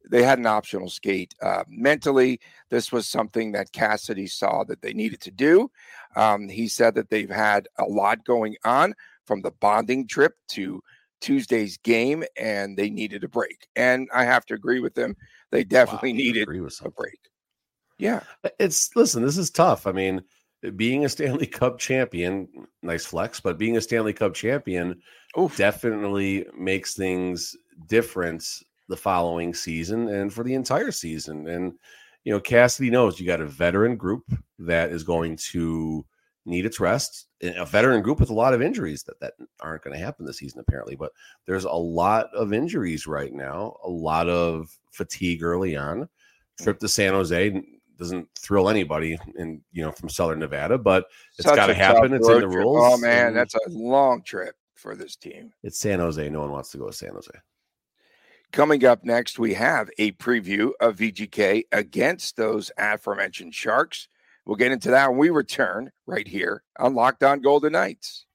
They 0.10 0.24
had 0.24 0.39
an 0.39 0.48
optional 0.48 0.89
skate. 0.89 1.36
Uh, 1.41 1.63
mentally, 1.68 2.39
this 2.70 2.91
was 2.91 3.08
something 3.08 3.51
that 3.51 3.72
Cassidy 3.74 4.27
saw 4.27 4.63
that 4.63 4.82
they 4.82 4.94
needed 4.94 5.22
to 5.22 5.32
do. 5.32 5.70
Um, 6.15 6.50
he 6.50 6.68
said 6.68 6.96
that 6.96 7.10
they've 7.10 7.29
had 7.29 7.68
a 7.77 7.84
lot 7.84 8.25
going 8.25 8.56
on 8.63 8.96
from 9.25 9.41
the 9.41 9.51
bonding 9.51 10.08
trip 10.08 10.34
to 10.50 10.82
Tuesday's 11.22 11.77
game, 11.77 12.24
and 12.38 12.77
they 12.77 12.89
needed 12.89 13.24
a 13.24 13.27
break. 13.27 13.68
And 13.75 14.10
I 14.13 14.24
have 14.24 14.46
to 14.48 14.53
agree 14.53 14.79
with 14.79 14.96
them. 14.96 15.15
They 15.51 15.63
definitely 15.63 16.13
Wow, 16.13 16.18
needed 16.18 16.48
a 16.48 16.89
break. 16.89 17.20
Yeah. 17.98 18.22
Uh, 18.44 18.50
it's 18.60 18.96
listen, 18.96 19.24
this 19.24 19.38
is 19.38 19.50
tough. 19.50 19.88
I 19.88 19.91
mean, 19.91 20.24
being 20.75 21.06
a 21.06 21.10
Stanley 21.10 21.48
Cup 21.48 21.77
champion, 21.77 22.48
nice 22.82 23.06
flex, 23.06 23.39
but 23.39 23.58
being 23.58 23.77
a 23.77 23.82
Stanley 23.82 24.13
Cup 24.13 24.34
champion 24.34 25.01
Oof. 25.38 25.56
definitely 25.58 26.46
makes 26.58 26.96
things 26.96 27.56
different 27.88 28.44
the 28.88 28.98
following 28.98 29.53
season 29.53 30.08
and 30.10 30.34
for 30.34 30.44
the 30.44 30.56
entire 30.56 30.91
season. 30.91 31.48
And 31.48 31.74
you 32.24 32.34
know, 32.34 32.39
Cassidy 32.39 32.89
knows 32.89 33.20
you 33.20 33.25
got 33.25 33.41
a 33.41 33.46
veteran 33.46 33.96
group 33.96 34.24
that 34.60 34.91
is 34.91 35.03
going 35.03 35.38
to 35.51 36.06
need 36.50 36.65
its 36.65 36.79
rest. 36.79 37.27
A 37.41 37.65
veteran 37.65 38.01
group 38.01 38.20
with 38.20 38.29
a 38.29 38.34
lot 38.34 38.53
of 38.53 38.62
injuries 38.62 39.03
that 39.03 39.20
that 39.20 39.34
aren't 39.60 39.84
going 39.84 39.98
to 39.98 40.03
happen 40.03 40.25
this 40.25 40.38
season, 40.38 40.60
apparently. 40.60 40.96
But 40.96 41.12
there's 41.46 41.65
a 41.65 41.72
lot 41.72 42.27
of 42.34 42.53
injuries 42.53 43.08
right 43.08 43.34
now, 43.34 43.77
a 43.84 43.89
lot 43.89 44.27
of 44.27 44.70
fatigue 44.91 45.44
early 45.44 45.77
on. 45.77 46.10
Trip 46.62 46.79
to 46.79 46.89
San 46.89 47.13
Jose 47.13 47.63
doesn't 47.98 48.27
thrill 48.38 48.70
anybody 48.70 49.18
in 49.38 49.62
you 49.72 49.84
know 49.84 49.91
from 49.91 50.10
Southern 50.10 50.39
Nevada, 50.39 50.77
but 50.77 51.06
it's 51.38 51.46
got 51.46 51.68
to 51.68 51.74
happen. 51.74 52.13
It's 52.13 52.27
in 52.27 52.34
the 52.34 52.39
trip. 52.41 52.53
rules. 52.56 52.82
Oh 52.82 52.98
man, 52.98 53.27
and 53.27 53.36
that's 53.36 53.56
a 53.56 53.70
long 53.70 54.24
trip 54.24 54.56
for 54.74 54.96
this 54.96 55.15
team. 55.15 55.51
it's 55.62 55.77
San 55.77 56.00
Jose. 56.00 56.29
No 56.29 56.41
one 56.41 56.51
wants 56.51 56.72
to 56.72 56.77
go 56.77 56.88
to 56.88 56.94
San 56.94 57.12
Jose. 57.12 57.32
Coming 58.51 58.84
up 58.84 59.03
next, 59.03 59.38
we 59.38 59.53
have 59.53 59.91
a 60.00 60.13
preview 60.13 60.72
of 60.79 60.96
VGK 60.96 61.65
against 61.72 62.36
those 62.36 62.72
aforementioned 62.77 63.53
Sharks. 63.53 64.08
We'll 64.50 64.56
get 64.56 64.72
into 64.72 64.89
that 64.89 65.12
when 65.12 65.20
we 65.20 65.29
return 65.29 65.91
right 66.08 66.27
here 66.27 66.63
on 66.79 66.96
Locked 66.96 67.22
On 67.22 67.39
Golden 67.39 67.74
Knights. 67.74 68.25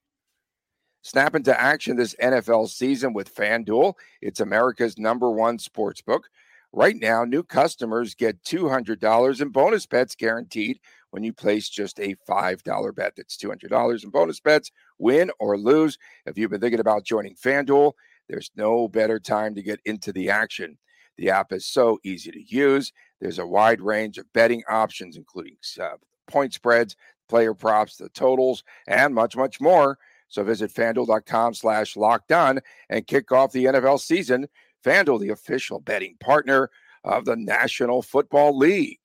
Snap 1.02 1.34
into 1.34 1.60
action 1.60 1.96
this 1.96 2.14
NFL 2.22 2.68
season 2.68 3.12
with 3.12 3.34
FanDuel. 3.34 3.94
It's 4.22 4.38
America's 4.38 4.96
number 4.96 5.32
one 5.32 5.58
sports 5.58 6.02
book. 6.02 6.28
Right 6.72 6.94
now, 6.94 7.24
new 7.24 7.42
customers 7.42 8.14
get 8.14 8.40
$200 8.44 9.40
in 9.40 9.48
bonus 9.48 9.86
bets 9.86 10.14
guaranteed 10.14 10.78
when 11.10 11.24
you 11.24 11.32
place 11.32 11.68
just 11.68 11.98
a 11.98 12.14
$5 12.28 12.94
bet. 12.94 13.14
That's 13.16 13.36
$200 13.36 14.04
in 14.04 14.10
bonus 14.10 14.38
bets, 14.38 14.70
win 15.00 15.32
or 15.40 15.58
lose. 15.58 15.98
If 16.26 16.38
you've 16.38 16.52
been 16.52 16.60
thinking 16.60 16.78
about 16.78 17.02
joining 17.02 17.34
FanDuel, 17.34 17.90
there's 18.28 18.52
no 18.54 18.86
better 18.86 19.18
time 19.18 19.56
to 19.56 19.62
get 19.64 19.80
into 19.84 20.12
the 20.12 20.30
action. 20.30 20.78
The 21.16 21.30
app 21.30 21.52
is 21.52 21.66
so 21.66 21.98
easy 22.04 22.30
to 22.30 22.42
use. 22.42 22.92
There's 23.20 23.38
a 23.38 23.46
wide 23.46 23.80
range 23.80 24.18
of 24.18 24.32
betting 24.32 24.62
options, 24.68 25.16
including 25.16 25.56
uh, 25.80 25.96
point 26.26 26.52
spreads, 26.52 26.96
player 27.28 27.54
props, 27.54 27.96
the 27.96 28.08
totals, 28.10 28.64
and 28.86 29.14
much, 29.14 29.36
much 29.36 29.60
more. 29.60 29.98
So 30.28 30.42
visit 30.42 30.72
fanduel.com 30.72 31.54
slash 31.54 31.96
locked 31.96 32.32
and 32.32 33.06
kick 33.06 33.30
off 33.30 33.52
the 33.52 33.66
NFL 33.66 34.00
season. 34.00 34.48
FanDuel, 34.84 35.20
the 35.20 35.30
official 35.30 35.80
betting 35.80 36.16
partner 36.20 36.70
of 37.04 37.24
the 37.24 37.36
National 37.36 38.02
Football 38.02 38.58
League. 38.58 38.98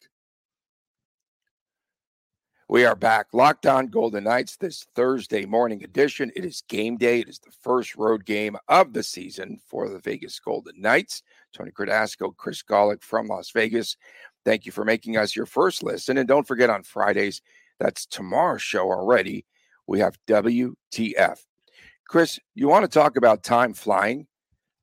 We 2.72 2.86
are 2.86 2.96
back, 2.96 3.34
locked 3.34 3.66
on 3.66 3.88
Golden 3.88 4.26
Knights, 4.26 4.56
this 4.56 4.86
Thursday 4.94 5.44
morning 5.44 5.84
edition. 5.84 6.32
It 6.36 6.46
is 6.46 6.62
game 6.70 6.98
day. 6.98 7.22
It 7.22 7.28
is 7.28 7.40
the 7.40 7.50
first 7.50 7.96
road 7.96 8.26
game 8.26 8.56
of 8.68 8.94
the 8.94 9.02
season 9.02 9.60
for 9.66 9.90
the 9.90 9.98
Vegas 9.98 10.40
Golden 10.40 10.80
Knights. 10.80 11.24
Tony 11.52 11.72
Cardasco, 11.72 12.38
Chris 12.38 12.62
Golick 12.62 13.02
from 13.02 13.26
Las 13.26 13.50
Vegas. 13.50 13.98
Thank 14.46 14.68
you 14.68 14.72
for 14.72 14.86
making 14.86 15.18
us 15.18 15.36
your 15.36 15.48
first 15.48 15.82
listen. 15.82 16.20
And 16.20 16.28
don't 16.28 16.48
forget 16.48 16.70
on 16.70 16.84
Fridays, 16.84 17.42
that's 17.80 18.06
tomorrow's 18.06 18.62
show 18.62 18.92
already. 18.92 19.48
We 19.88 19.98
have 20.02 20.20
WTF. 20.28 21.40
Chris, 22.08 22.40
you 22.54 22.68
want 22.68 22.84
to 22.84 23.00
talk 23.00 23.18
about 23.18 23.42
time 23.42 23.74
flying? 23.74 24.28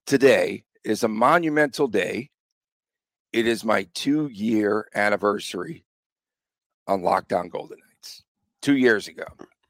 Today 0.09 0.65
is 0.83 1.05
a 1.05 1.09
monumental 1.09 1.87
day. 1.87 2.31
It 3.33 3.47
is 3.47 3.65
my 3.65 3.87
two 3.95 4.27
year 4.33 4.89
anniversary 4.93 5.86
on 6.87 7.03
Locked 7.03 7.33
On 7.33 7.49
Golden 7.49 7.79
Knights 7.79 8.23
two 8.63 8.77
years 8.77 9.09
ago. 9.09 9.25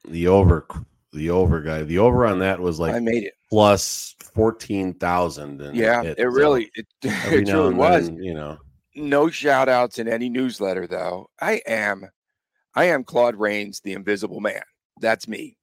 The 0.07 0.27
over, 0.27 0.67
the 1.13 1.29
over 1.29 1.61
guy. 1.61 1.83
The 1.83 1.99
over 1.99 2.25
on 2.25 2.39
that 2.39 2.59
was 2.59 2.79
like 2.79 2.93
I 2.93 2.99
made 2.99 3.23
it. 3.23 3.33
plus 3.49 4.15
fourteen 4.33 4.93
thousand. 4.93 5.59
Yeah, 5.75 6.03
it 6.03 6.23
really 6.23 6.71
it, 6.75 6.85
it 7.03 7.47
truly 7.47 7.73
was. 7.75 8.07
then, 8.07 8.23
you 8.23 8.33
know. 8.33 8.57
No 8.95 9.29
shout 9.29 9.69
outs 9.69 9.99
in 9.99 10.07
any 10.07 10.29
newsletter 10.29 10.87
though. 10.87 11.29
I 11.39 11.61
am 11.67 12.09
I 12.73 12.85
am 12.85 13.03
Claude 13.03 13.35
Rains, 13.35 13.79
the 13.81 13.93
invisible 13.93 14.39
man. 14.39 14.61
That's 15.01 15.27
me. 15.27 15.57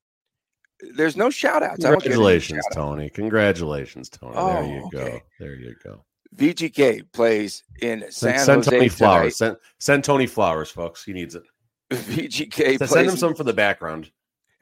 There's 0.96 1.16
no 1.16 1.30
shout 1.30 1.62
outs. 1.62 1.84
Congratulations, 1.84 2.64
Tony. 2.72 3.08
Congratulations, 3.08 4.08
Tony. 4.08 4.34
there 4.34 4.42
Oh, 4.42 4.66
you 4.66 4.88
go. 4.90 5.20
There 5.38 5.54
you 5.54 5.74
go. 5.82 6.04
VGK 6.36 7.12
plays 7.12 7.62
in 7.80 8.00
San 8.10 8.10
Send, 8.10 8.40
send 8.40 8.56
Jose 8.64 8.70
Tony 8.70 8.88
tonight. 8.88 8.92
flowers. 8.92 9.36
Send, 9.36 9.56
send 9.78 10.04
Tony 10.04 10.26
flowers, 10.26 10.70
folks. 10.70 11.04
He 11.04 11.12
needs 11.12 11.34
it. 11.34 11.44
VGK 11.90 12.54
Send, 12.54 12.78
plays. 12.78 12.90
send 12.90 13.08
him 13.08 13.16
some 13.16 13.34
for 13.34 13.44
the 13.44 13.52
background. 13.52 14.10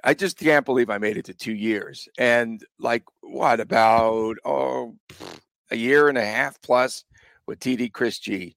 I 0.04 0.14
just 0.14 0.36
can't 0.36 0.66
believe 0.66 0.90
I 0.90 0.98
made 0.98 1.16
it 1.16 1.24
to 1.26 1.34
two 1.34 1.54
years. 1.54 2.08
And 2.18 2.64
like, 2.78 3.04
what 3.20 3.60
about 3.60 4.36
oh, 4.44 4.96
a 5.70 5.76
year 5.76 6.08
and 6.08 6.18
a 6.18 6.24
half 6.24 6.60
plus 6.60 7.04
with 7.46 7.60
TD 7.60 7.92
Chris 7.92 8.18
G? 8.18 8.56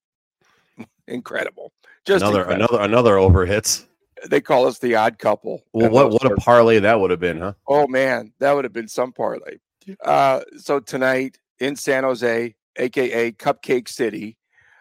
Incredible. 1.07 1.71
Just 2.05 2.23
another 2.23 2.41
incredible. 2.41 2.75
another 2.75 2.83
another 2.83 3.17
over 3.17 3.45
hits. 3.45 3.85
They 4.27 4.41
call 4.41 4.67
us 4.67 4.79
the 4.79 4.95
odd 4.95 5.17
couple. 5.17 5.63
Well, 5.73 5.89
what 5.89 6.11
what 6.11 6.31
a 6.31 6.35
parlay 6.35 6.79
that 6.79 6.99
would 6.99 7.11
have 7.11 7.19
been, 7.19 7.39
huh? 7.39 7.53
Oh 7.67 7.87
man, 7.87 8.31
that 8.39 8.53
would 8.53 8.63
have 8.63 8.73
been 8.73 8.87
some 8.87 9.11
parlay. 9.11 9.57
Uh, 10.03 10.41
so 10.57 10.79
tonight 10.79 11.39
in 11.59 11.75
San 11.75 12.03
Jose, 12.03 12.55
aka 12.77 13.31
Cupcake 13.31 13.87
City, 13.87 14.37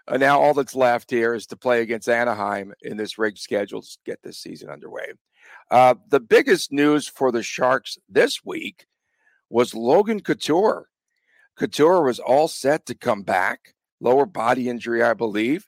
uh, 0.06 0.16
now 0.16 0.40
all 0.40 0.54
that's 0.54 0.74
left 0.74 1.10
here 1.10 1.34
is 1.34 1.46
to 1.46 1.56
play 1.56 1.82
against 1.82 2.08
Anaheim 2.08 2.72
in 2.82 2.96
this 2.96 3.18
rigged 3.18 3.38
schedule 3.38 3.82
to 3.82 3.98
get 4.04 4.22
this 4.22 4.38
season 4.38 4.68
underway. 4.68 5.12
Uh, 5.70 5.94
the 6.08 6.20
biggest 6.20 6.72
news 6.72 7.08
for 7.08 7.32
the 7.32 7.42
Sharks 7.42 7.98
this 8.08 8.44
week 8.44 8.86
was 9.50 9.74
Logan 9.74 10.20
Couture. 10.20 10.88
Couture 11.56 12.02
was 12.02 12.18
all 12.18 12.48
set 12.48 12.86
to 12.86 12.94
come 12.94 13.22
back, 13.22 13.74
lower 14.00 14.26
body 14.26 14.68
injury, 14.68 15.02
I 15.02 15.14
believe. 15.14 15.66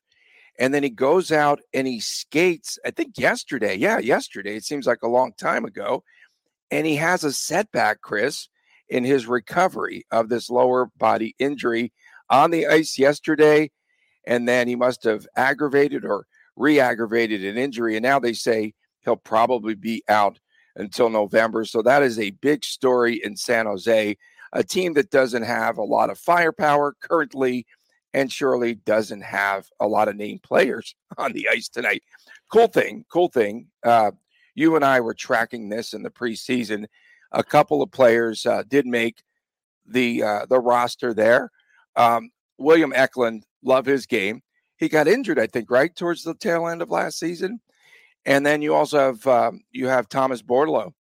And 0.59 0.73
then 0.73 0.83
he 0.83 0.91
goes 0.91 1.31
out 1.31 1.61
and 1.75 1.87
he 1.87 2.01
skates, 2.01 2.79
I 2.85 2.91
think 2.91 3.19
yesterday. 3.19 3.77
Yeah, 3.77 3.99
yesterday. 3.99 4.57
It 4.57 4.65
seems 4.65 4.87
like 4.87 5.03
a 5.03 5.09
long 5.09 5.33
time 5.39 5.65
ago 5.65 6.03
and 6.71 6.87
he 6.87 6.97
has 6.97 7.25
a 7.25 7.33
setback, 7.33 8.01
Chris, 8.01 8.49
in 8.89 9.05
his 9.05 9.27
recovery 9.27 10.07
of 10.11 10.29
this 10.29 10.51
lower 10.51 10.91
body 10.97 11.35
injury 11.39 11.93
on 12.31 12.51
the 12.51 12.67
ice 12.67 12.99
yesterday. 12.99 13.71
And 14.27 14.49
then 14.49 14.67
he 14.69 14.75
must 14.75 15.05
have 15.05 15.27
aggravated 15.37 16.05
or 16.05 16.27
re 16.57 16.81
aggravated 16.81 17.45
an 17.45 17.57
injury. 17.57 17.97
And 17.97 18.03
now 18.03 18.19
they 18.19 18.33
say 18.33 18.75
he'll 19.01 19.17
probably 19.17 19.75
be 19.75 20.03
out 20.09 20.39
until 20.75 21.09
November. 21.09 21.65
So 21.65 21.83
that 21.83 22.03
is 22.03 22.19
a 22.19 22.31
big 22.31 22.65
story 22.65 23.21
in 23.25 23.37
San 23.37 23.67
Jose, 23.67 24.17
a 24.53 24.65
team 24.65 24.95
that 24.95 25.11
doesn't 25.11 25.45
have 25.45 25.79
a 25.79 25.83
lot 25.83 26.11
of 26.11 26.19
firepower 26.19 26.97
currently 27.01 27.67
and 28.15 28.33
surely 28.33 28.75
doesn't 28.75 29.23
have 29.23 29.67
a 29.81 29.87
lot 29.87 30.09
of 30.09 30.17
named 30.17 30.43
players 30.43 30.95
on 31.19 31.33
the 31.33 31.49
ice 31.49 31.69
tonight. 31.69 32.03
Cool 32.51 32.69
thing, 32.69 33.05
cool 33.11 33.29
thing. 33.29 33.69
Uh, 33.85 34.13
you 34.55 34.75
and 34.75 34.85
I 34.85 35.01
were 35.01 35.15
tracking 35.15 35.69
this 35.69 35.93
in 35.93 36.03
the 36.03 36.11
preseason. 36.11 36.87
A 37.33 37.45
couple 37.45 37.83
of 37.83 37.91
players 37.91 38.47
uh, 38.47 38.63
did 38.69 38.87
make 38.87 39.23
the 39.87 40.23
uh, 40.23 40.47
the 40.47 40.59
roster 40.59 41.13
there. 41.13 41.51
Um, 41.97 42.31
William 42.59 42.93
Eklund, 42.95 43.45
love 43.63 43.87
his 43.87 44.07
game. 44.07 44.43
He 44.77 44.89
got 44.89 45.09
injured, 45.09 45.39
I 45.39 45.47
think, 45.47 45.71
right 45.71 45.95
towards 45.95 46.23
the 46.23 46.35
tail 46.35 46.69
end 46.69 46.83
of 46.83 46.91
last 46.91 47.19
season. 47.19 47.61
And 48.27 48.45
then 48.45 48.61
you 48.61 48.75
also 48.75 48.99
have 48.99 49.27
um, 49.27 49.61
you 49.71 49.87
have 49.87 50.09
Thomas 50.09 50.43
Bordeleau, 50.43 50.93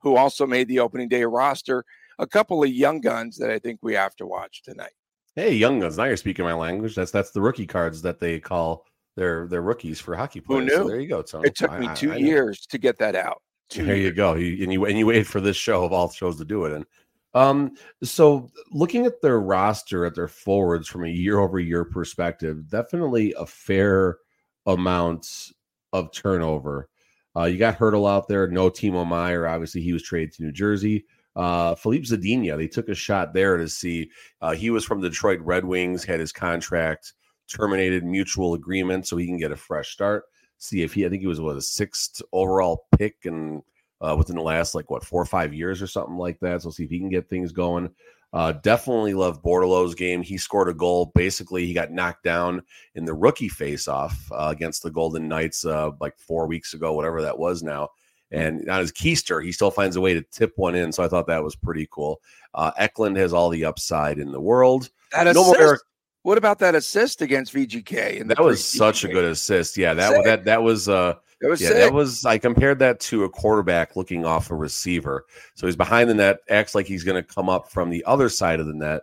who 0.00 0.16
also 0.16 0.46
made 0.46 0.68
the 0.68 0.80
opening 0.80 1.08
day 1.08 1.24
roster. 1.24 1.84
A 2.18 2.26
couple 2.26 2.62
of 2.62 2.68
young 2.70 3.00
guns 3.00 3.38
that 3.38 3.50
I 3.50 3.58
think 3.58 3.80
we 3.82 3.94
have 3.94 4.14
to 4.16 4.26
watch 4.26 4.62
tonight. 4.62 4.92
Hey, 5.34 5.54
young 5.54 5.80
guns. 5.80 5.96
Now 5.96 6.04
you're 6.04 6.16
speaking 6.16 6.44
my 6.44 6.52
language. 6.52 6.94
That's 6.94 7.10
that's 7.10 7.30
the 7.30 7.40
rookie 7.40 7.66
cards 7.66 8.02
that 8.02 8.20
they 8.20 8.38
call 8.38 8.84
their 9.16 9.46
their 9.46 9.62
rookies 9.62 10.00
for 10.00 10.14
hockey 10.14 10.40
players. 10.40 10.72
So 10.72 10.82
knew? 10.82 10.88
there 10.88 11.00
you 11.00 11.08
go, 11.08 11.22
Tony. 11.22 11.48
It 11.48 11.54
took 11.54 11.70
I- 11.70 11.78
me 11.78 11.88
two 11.94 12.12
I 12.12 12.18
know. 12.18 12.26
years 12.26 12.66
to 12.66 12.78
get 12.78 12.98
that 12.98 13.14
out. 13.14 13.42
Two 13.70 13.86
There 13.86 13.96
you 13.96 14.12
go. 14.12 14.34
You, 14.34 14.62
and 14.64 14.72
you 14.72 14.84
and 14.84 14.98
you 14.98 15.06
waited 15.06 15.26
for 15.26 15.40
this 15.40 15.56
show 15.56 15.84
of 15.84 15.92
all 15.92 16.10
shows 16.10 16.36
to 16.38 16.44
do 16.44 16.66
it. 16.66 16.72
And 16.72 16.84
um, 17.34 17.76
so 18.02 18.50
looking 18.70 19.06
at 19.06 19.22
their 19.22 19.40
roster, 19.40 20.04
at 20.04 20.14
their 20.14 20.28
forwards 20.28 20.88
from 20.88 21.04
a 21.04 21.08
year 21.08 21.38
over 21.38 21.58
year 21.58 21.84
perspective, 21.84 22.68
definitely 22.68 23.34
a 23.38 23.46
fair 23.46 24.18
amount 24.66 25.52
of 25.92 26.12
turnover. 26.12 26.88
Uh, 27.34 27.44
you 27.44 27.58
got 27.58 27.78
Hertl 27.78 28.10
out 28.10 28.28
there, 28.28 28.46
no 28.48 28.68
Timo 28.68 29.06
Meier. 29.06 29.46
Obviously, 29.46 29.80
he 29.80 29.92
was 29.92 30.02
traded 30.02 30.32
to 30.34 30.42
New 30.42 30.52
Jersey. 30.52 31.06
Uh, 31.34 31.74
Filip 31.74 32.02
Zadina, 32.02 32.58
they 32.58 32.68
took 32.68 32.90
a 32.90 32.94
shot 32.94 33.32
there 33.32 33.56
to 33.56 33.68
see. 33.68 34.10
Uh, 34.42 34.52
he 34.52 34.68
was 34.68 34.84
from 34.84 35.00
the 35.00 35.08
Detroit 35.08 35.40
Red 35.40 35.64
Wings, 35.64 36.04
had 36.04 36.20
his 36.20 36.32
contract 36.32 37.14
terminated, 37.48 38.04
mutual 38.04 38.54
agreement, 38.54 39.06
so 39.06 39.16
he 39.16 39.26
can 39.26 39.38
get 39.38 39.52
a 39.52 39.56
fresh 39.56 39.90
start. 39.90 40.24
See 40.58 40.82
if 40.82 40.92
he, 40.92 41.06
I 41.06 41.08
think 41.08 41.22
he 41.22 41.26
was 41.26 41.40
what 41.40 41.56
a 41.56 41.62
sixth 41.62 42.20
overall 42.32 42.84
pick 42.96 43.16
and 43.24 43.62
uh, 44.02 44.14
within 44.16 44.36
the 44.36 44.42
last 44.42 44.74
like 44.74 44.90
what 44.90 45.04
four 45.04 45.22
or 45.22 45.26
five 45.26 45.54
years 45.54 45.80
or 45.80 45.86
something 45.86 46.16
like 46.16 46.38
that. 46.40 46.62
So 46.62 46.70
see 46.70 46.84
if 46.84 46.90
he 46.90 46.98
can 46.98 47.08
get 47.08 47.28
things 47.28 47.52
going. 47.52 47.90
Uh, 48.32 48.52
definitely 48.52 49.12
love 49.12 49.42
Bordeleau's 49.42 49.94
game. 49.94 50.22
He 50.22 50.38
scored 50.38 50.68
a 50.68 50.74
goal. 50.74 51.12
Basically, 51.14 51.66
he 51.66 51.74
got 51.74 51.92
knocked 51.92 52.24
down 52.24 52.62
in 52.94 53.04
the 53.04 53.12
rookie 53.12 53.50
faceoff 53.50 54.14
uh, 54.30 54.48
against 54.48 54.82
the 54.82 54.90
Golden 54.90 55.28
Knights 55.28 55.66
uh, 55.66 55.90
like 56.00 56.18
four 56.18 56.46
weeks 56.46 56.72
ago, 56.72 56.94
whatever 56.94 57.20
that 57.22 57.38
was 57.38 57.62
now. 57.62 57.90
And 58.30 58.66
on 58.70 58.80
his 58.80 58.92
keister, 58.92 59.44
he 59.44 59.52
still 59.52 59.70
finds 59.70 59.96
a 59.96 60.00
way 60.00 60.14
to 60.14 60.22
tip 60.22 60.54
one 60.56 60.74
in. 60.74 60.92
So 60.92 61.04
I 61.04 61.08
thought 61.08 61.26
that 61.26 61.44
was 61.44 61.54
pretty 61.54 61.86
cool. 61.90 62.22
Uh, 62.54 62.72
Eklund 62.78 63.18
has 63.18 63.34
all 63.34 63.50
the 63.50 63.66
upside 63.66 64.18
in 64.18 64.32
the 64.32 64.40
world. 64.40 64.88
That 65.12 65.26
assist, 65.26 65.52
no 65.52 65.60
more 65.60 65.78
what 66.22 66.38
about 66.38 66.60
that 66.60 66.74
assist 66.74 67.20
against 67.20 67.52
VGK? 67.52 68.20
And 68.20 68.30
that 68.30 68.38
was 68.38 68.64
such 68.64 69.04
a 69.04 69.08
good 69.08 69.24
assist. 69.24 69.76
Yeah, 69.76 69.94
that 69.94 70.12
Sick. 70.12 70.24
that 70.24 70.44
that 70.44 70.62
was 70.62 70.88
uh 70.88 71.14
it 71.42 71.48
was 71.48 71.60
yeah, 71.60 71.68
sick. 71.68 71.76
that 71.78 71.92
was 71.92 72.24
I 72.24 72.38
compared 72.38 72.78
that 72.78 73.00
to 73.00 73.24
a 73.24 73.28
quarterback 73.28 73.96
looking 73.96 74.24
off 74.24 74.50
a 74.50 74.54
receiver. 74.54 75.24
So 75.54 75.66
he's 75.66 75.76
behind 75.76 76.08
the 76.08 76.14
net, 76.14 76.38
acts 76.48 76.74
like 76.74 76.86
he's 76.86 77.02
going 77.02 77.22
to 77.22 77.34
come 77.34 77.48
up 77.48 77.70
from 77.70 77.90
the 77.90 78.04
other 78.04 78.28
side 78.28 78.60
of 78.60 78.66
the 78.66 78.74
net, 78.74 79.02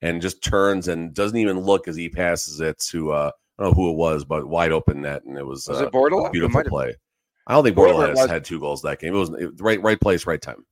and 0.00 0.22
just 0.22 0.42
turns 0.42 0.88
and 0.88 1.12
doesn't 1.12 1.36
even 1.36 1.60
look 1.60 1.86
as 1.86 1.96
he 1.96 2.08
passes 2.08 2.60
it 2.60 2.78
to 2.78 3.12
uh, 3.12 3.30
I 3.58 3.62
don't 3.62 3.72
know 3.72 3.82
who 3.82 3.90
it 3.90 3.96
was, 3.96 4.24
but 4.24 4.48
wide 4.48 4.72
open 4.72 5.02
net, 5.02 5.24
and 5.24 5.36
it 5.36 5.44
was, 5.44 5.68
was 5.68 5.82
uh, 5.82 5.86
it 5.86 5.92
Bordeleau? 5.92 6.32
beautiful 6.32 6.64
play. 6.64 6.94
I 7.46 7.52
don't 7.52 7.62
think 7.62 7.76
Bordeleau 7.76 8.28
had 8.28 8.44
two 8.44 8.58
goals 8.58 8.80
that 8.82 8.98
game. 8.98 9.14
It 9.14 9.18
was 9.18 9.30
it, 9.30 9.60
right 9.60 9.80
right 9.82 10.00
place, 10.00 10.26
right 10.26 10.40
time. 10.40 10.64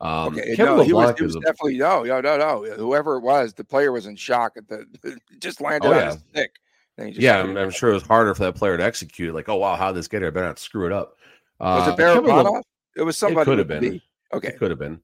Um, 0.00 0.38
okay, 0.38 0.54
no, 0.58 0.82
he 0.82 0.92
was, 0.92 1.16
he 1.16 1.24
was 1.24 1.34
definitely 1.36 1.78
no, 1.78 2.02
no, 2.02 2.20
no, 2.20 2.36
no. 2.36 2.64
Whoever 2.76 3.16
it 3.16 3.22
was, 3.22 3.54
the 3.54 3.64
player 3.64 3.92
was 3.92 4.06
in 4.06 4.16
shock 4.16 4.56
at 4.56 4.68
the 4.68 4.86
just 5.38 5.60
landed 5.60 5.88
oh, 5.88 5.92
on 5.92 5.96
yeah. 5.96 6.06
his 6.06 6.22
stick 6.30 6.50
yeah, 6.98 7.40
I'm, 7.40 7.56
I'm, 7.56 7.70
sure 7.70 7.90
it 7.90 7.94
was 7.94 8.02
harder 8.02 8.34
for 8.34 8.44
that 8.44 8.54
player 8.54 8.76
to 8.76 8.84
execute. 8.84 9.34
Like, 9.34 9.48
oh 9.48 9.56
wow, 9.56 9.76
how 9.76 9.88
did 9.88 9.96
this 9.96 10.08
get 10.08 10.22
here? 10.22 10.28
I 10.28 10.30
better 10.30 10.46
not 10.46 10.58
screw 10.58 10.86
it 10.86 10.92
up. 10.92 11.16
Uh, 11.60 11.84
was 11.84 11.94
it 11.94 12.02
Barabanov? 12.02 12.62
It 12.96 13.02
was 13.02 13.16
somebody. 13.16 13.42
It 13.42 13.44
could 13.44 13.58
have 13.58 13.68
been. 13.68 13.80
Be. 13.80 14.02
Okay, 14.32 14.48
it 14.48 14.58
could 14.58 14.70
have 14.70 14.78
been. 14.78 15.00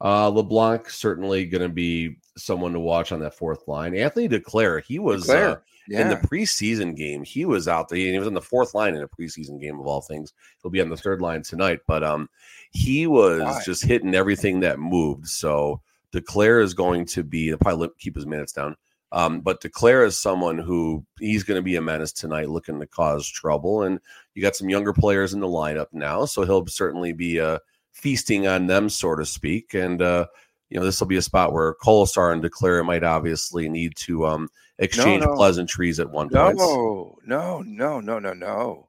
Uh, 0.00 0.28
LeBlanc 0.28 0.90
certainly 0.90 1.46
going 1.46 1.62
to 1.62 1.68
be 1.68 2.16
someone 2.36 2.72
to 2.72 2.80
watch 2.80 3.12
on 3.12 3.20
that 3.20 3.34
fourth 3.34 3.66
line. 3.68 3.94
Anthony 3.94 4.28
Duclair, 4.28 4.84
he 4.84 4.98
was 4.98 5.30
uh, 5.30 5.56
yeah. 5.88 6.00
in 6.00 6.08
the 6.08 6.16
preseason 6.16 6.96
game. 6.96 7.22
He 7.24 7.44
was 7.44 7.68
out 7.68 7.88
there. 7.88 7.98
He 7.98 8.18
was 8.18 8.26
on 8.26 8.34
the 8.34 8.40
fourth 8.40 8.74
line 8.74 8.96
in 8.96 9.02
a 9.02 9.08
preseason 9.08 9.60
game 9.60 9.78
of 9.78 9.86
all 9.86 10.00
things. 10.00 10.32
He'll 10.62 10.70
be 10.70 10.80
on 10.80 10.88
the 10.88 10.96
third 10.96 11.20
line 11.20 11.42
tonight, 11.42 11.80
but 11.86 12.02
um, 12.02 12.28
he 12.72 13.06
was 13.06 13.42
Why? 13.42 13.62
just 13.64 13.84
hitting 13.84 14.14
everything 14.14 14.60
that 14.60 14.78
moved. 14.78 15.28
So 15.28 15.80
Duclair 16.12 16.62
is 16.62 16.74
going 16.74 17.06
to 17.06 17.22
be 17.22 17.54
probably 17.56 17.88
keep 17.98 18.16
his 18.16 18.26
minutes 18.26 18.52
down. 18.52 18.76
Um, 19.14 19.42
but 19.42 19.62
Duclair 19.62 20.04
is 20.04 20.18
someone 20.18 20.58
who 20.58 21.06
he's 21.20 21.44
going 21.44 21.56
to 21.56 21.62
be 21.62 21.76
a 21.76 21.80
menace 21.80 22.12
tonight, 22.12 22.50
looking 22.50 22.80
to 22.80 22.86
cause 22.86 23.28
trouble. 23.28 23.84
And 23.84 24.00
you 24.34 24.42
got 24.42 24.56
some 24.56 24.68
younger 24.68 24.92
players 24.92 25.32
in 25.32 25.38
the 25.38 25.46
lineup 25.46 25.86
now, 25.92 26.24
so 26.24 26.42
he'll 26.42 26.66
certainly 26.66 27.12
be 27.12 27.38
uh, 27.38 27.60
feasting 27.92 28.48
on 28.48 28.66
them, 28.66 28.88
so 28.88 29.14
to 29.14 29.24
speak. 29.24 29.72
And 29.72 30.02
uh, 30.02 30.26
you 30.68 30.80
know, 30.80 30.84
this 30.84 30.98
will 30.98 31.06
be 31.06 31.16
a 31.16 31.22
spot 31.22 31.52
where 31.52 31.74
Kolesar 31.74 32.32
and 32.32 32.42
Duclair 32.42 32.84
might 32.84 33.04
obviously 33.04 33.68
need 33.68 33.94
to 33.98 34.26
um, 34.26 34.48
exchange 34.80 35.22
no, 35.22 35.30
no. 35.30 35.36
pleasantries 35.36 36.00
at 36.00 36.10
one 36.10 36.28
point. 36.28 36.58
No, 36.58 37.16
no, 37.24 37.62
no, 37.62 38.00
no, 38.00 38.18
no, 38.18 38.32
no. 38.32 38.88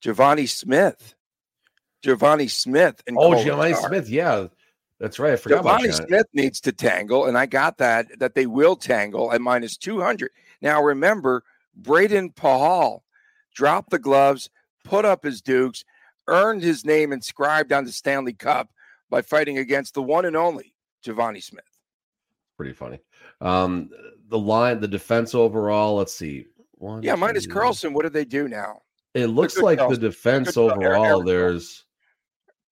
Givani 0.00 0.48
Smith. 0.48 1.16
Givani 2.04 2.48
Smith 2.48 3.02
and 3.08 3.16
oh, 3.18 3.32
Givani 3.32 3.74
Smith, 3.74 4.08
yeah. 4.08 4.46
That's 5.00 5.18
right. 5.18 5.32
I 5.32 5.36
forgot 5.36 5.64
Givani 5.64 5.94
Smith 6.06 6.26
needs 6.34 6.60
to 6.60 6.72
tangle, 6.72 7.24
and 7.24 7.36
I 7.36 7.46
got 7.46 7.78
that 7.78 8.06
that 8.18 8.34
they 8.34 8.46
will 8.46 8.76
tangle 8.76 9.32
at 9.32 9.40
minus 9.40 9.78
two 9.78 10.00
hundred. 10.00 10.30
Now 10.60 10.82
remember, 10.82 11.42
Brayden 11.80 12.34
Pachal 12.34 13.00
dropped 13.54 13.90
the 13.90 13.98
gloves, 13.98 14.50
put 14.84 15.06
up 15.06 15.24
his 15.24 15.40
dukes, 15.40 15.84
earned 16.28 16.62
his 16.62 16.84
name 16.84 17.12
inscribed 17.12 17.72
on 17.72 17.84
the 17.84 17.92
Stanley 17.92 18.34
Cup 18.34 18.68
by 19.08 19.22
fighting 19.22 19.56
against 19.56 19.94
the 19.94 20.02
one 20.02 20.26
and 20.26 20.36
only 20.36 20.74
Givani 21.02 21.42
Smith. 21.42 21.64
Pretty 22.58 22.74
funny. 22.74 23.00
Um, 23.40 23.88
the 24.28 24.38
line, 24.38 24.80
the 24.80 24.88
defense 24.88 25.34
overall. 25.34 25.96
Let's 25.96 26.12
see. 26.12 26.46
One, 26.72 27.02
yeah, 27.02 27.14
minus 27.14 27.46
two, 27.46 27.54
Karlsson. 27.54 27.94
What 27.94 28.02
do 28.02 28.10
they 28.10 28.26
do 28.26 28.48
now? 28.48 28.82
It 29.14 29.28
looks 29.28 29.56
like 29.56 29.78
the 29.78 29.96
defense 29.96 30.58
overall. 30.58 31.22
There's 31.22 31.86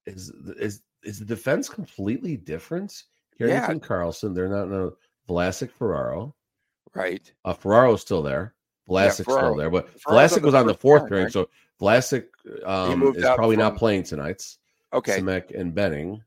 is 0.06 0.30
is 0.58 0.82
is 1.02 1.18
the 1.18 1.24
defense 1.24 1.68
completely 1.68 2.36
different? 2.36 3.04
Harrington 3.38 3.78
yeah. 3.80 3.86
Karlsson, 3.86 4.34
they're 4.34 4.48
not 4.48 4.68
no 4.68 4.96
Vlasic 5.28 5.70
Ferraro. 5.70 6.34
Right. 6.94 7.32
Uh 7.44 7.54
Ferraro's 7.54 8.00
still 8.00 8.22
there. 8.22 8.54
Vlasic's 8.88 9.28
yeah, 9.28 9.36
still 9.36 9.56
there, 9.56 9.70
but 9.70 9.88
Ferraro's 10.00 10.32
Vlasic 10.32 10.42
was 10.42 10.54
on 10.54 10.66
the 10.66 10.74
fourth 10.74 11.08
turn, 11.08 11.24
right? 11.24 11.32
so 11.32 11.48
Vlasic 11.80 12.26
um, 12.64 13.02
is 13.14 13.22
probably 13.22 13.56
from... 13.56 13.64
not 13.64 13.76
playing 13.76 14.02
tonight. 14.02 14.44
Okay. 14.92 15.18
Simek 15.18 15.58
and 15.58 15.74
Benning, 15.74 16.22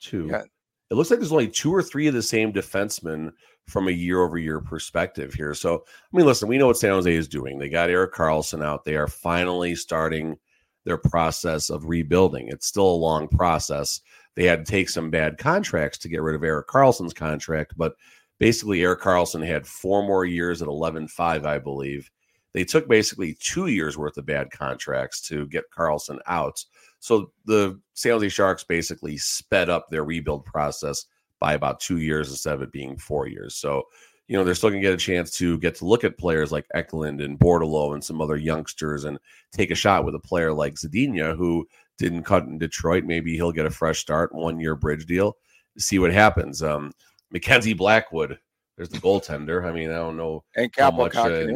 two. 0.00 0.28
Yeah. 0.30 0.42
It 0.90 0.94
looks 0.94 1.10
like 1.10 1.18
there's 1.18 1.32
only 1.32 1.48
two 1.48 1.74
or 1.74 1.82
three 1.82 2.06
of 2.06 2.14
the 2.14 2.22
same 2.22 2.52
defensemen 2.52 3.32
from 3.66 3.88
a 3.88 3.92
year 3.92 4.22
over 4.22 4.38
year 4.38 4.60
perspective 4.60 5.34
here. 5.34 5.52
So, 5.52 5.84
I 5.84 6.16
mean, 6.16 6.26
listen, 6.26 6.48
we 6.48 6.58
know 6.58 6.68
what 6.68 6.78
San 6.78 6.90
Jose 6.90 7.12
is 7.12 7.26
doing. 7.26 7.58
They 7.58 7.68
got 7.68 7.90
Erik 7.90 8.12
Karlsson 8.12 8.64
out. 8.64 8.84
They 8.84 8.94
are 8.94 9.08
finally 9.08 9.74
starting 9.74 10.38
their 10.86 10.96
process 10.96 11.68
of 11.68 11.88
rebuilding. 11.88 12.48
It's 12.48 12.66
still 12.66 12.88
a 12.88 12.96
long 12.96 13.28
process. 13.28 14.00
They 14.36 14.44
had 14.44 14.64
to 14.64 14.70
take 14.70 14.88
some 14.88 15.10
bad 15.10 15.36
contracts 15.36 15.98
to 15.98 16.08
get 16.08 16.22
rid 16.22 16.36
of 16.36 16.44
Erik 16.44 16.68
Karlsson's 16.68 17.12
contract, 17.12 17.74
but 17.76 17.94
basically 18.38 18.82
Eric 18.82 19.00
Carlson 19.00 19.42
had 19.42 19.66
four 19.66 20.06
more 20.06 20.24
years 20.24 20.62
at 20.62 20.68
11.5, 20.68 21.44
I 21.44 21.58
believe. 21.58 22.10
They 22.54 22.64
took 22.64 22.88
basically 22.88 23.36
two 23.40 23.66
years 23.66 23.98
worth 23.98 24.16
of 24.16 24.26
bad 24.26 24.50
contracts 24.50 25.20
to 25.28 25.46
get 25.48 25.70
Karlsson 25.76 26.18
out. 26.26 26.64
So 27.00 27.32
the 27.44 27.78
San 27.94 28.12
Jose 28.12 28.30
Sharks 28.30 28.64
basically 28.64 29.18
sped 29.18 29.68
up 29.68 29.90
their 29.90 30.04
rebuild 30.04 30.44
process 30.44 31.04
by 31.40 31.54
about 31.54 31.80
two 31.80 31.98
years 31.98 32.30
instead 32.30 32.54
of 32.54 32.62
it 32.62 32.72
being 32.72 32.96
four 32.96 33.26
years. 33.26 33.56
So 33.56 33.82
you 34.28 34.36
know, 34.36 34.42
they're 34.42 34.54
still 34.54 34.70
going 34.70 34.82
to 34.82 34.86
get 34.88 34.94
a 34.94 34.98
chance 34.98 35.30
to 35.32 35.58
get 35.58 35.76
to 35.76 35.84
look 35.84 36.02
at 36.02 36.18
players 36.18 36.50
like 36.50 36.66
Eklund 36.74 37.20
and 37.20 37.38
Bordeleau 37.38 37.94
and 37.94 38.02
some 38.02 38.20
other 38.20 38.36
youngsters 38.36 39.04
and 39.04 39.18
take 39.52 39.70
a 39.70 39.76
shot 39.76 40.04
with 40.04 40.14
a 40.14 40.20
player 40.20 40.52
like 40.52 40.74
Zadina 40.74 41.36
who 41.36 41.66
didn't 41.98 42.24
cut 42.24 42.44
in 42.44 42.58
Detroit. 42.58 43.04
Maybe 43.04 43.34
he'll 43.34 43.52
get 43.52 43.66
a 43.66 43.70
fresh 43.70 44.00
start, 44.00 44.34
one 44.34 44.58
year 44.58 44.74
bridge 44.74 45.06
deal, 45.06 45.36
see 45.78 45.98
what 45.98 46.12
happens. 46.12 46.62
Um, 46.62 46.92
Mackenzie 47.30 47.74
Blackwood, 47.74 48.38
there's 48.76 48.88
the 48.88 48.98
goaltender. 48.98 49.64
I 49.64 49.72
mean, 49.72 49.90
I 49.90 49.94
don't 49.94 50.16
know 50.16 50.44
and 50.56 50.70
how 50.76 50.90
much. 50.90 51.14
Uh, 51.16 51.46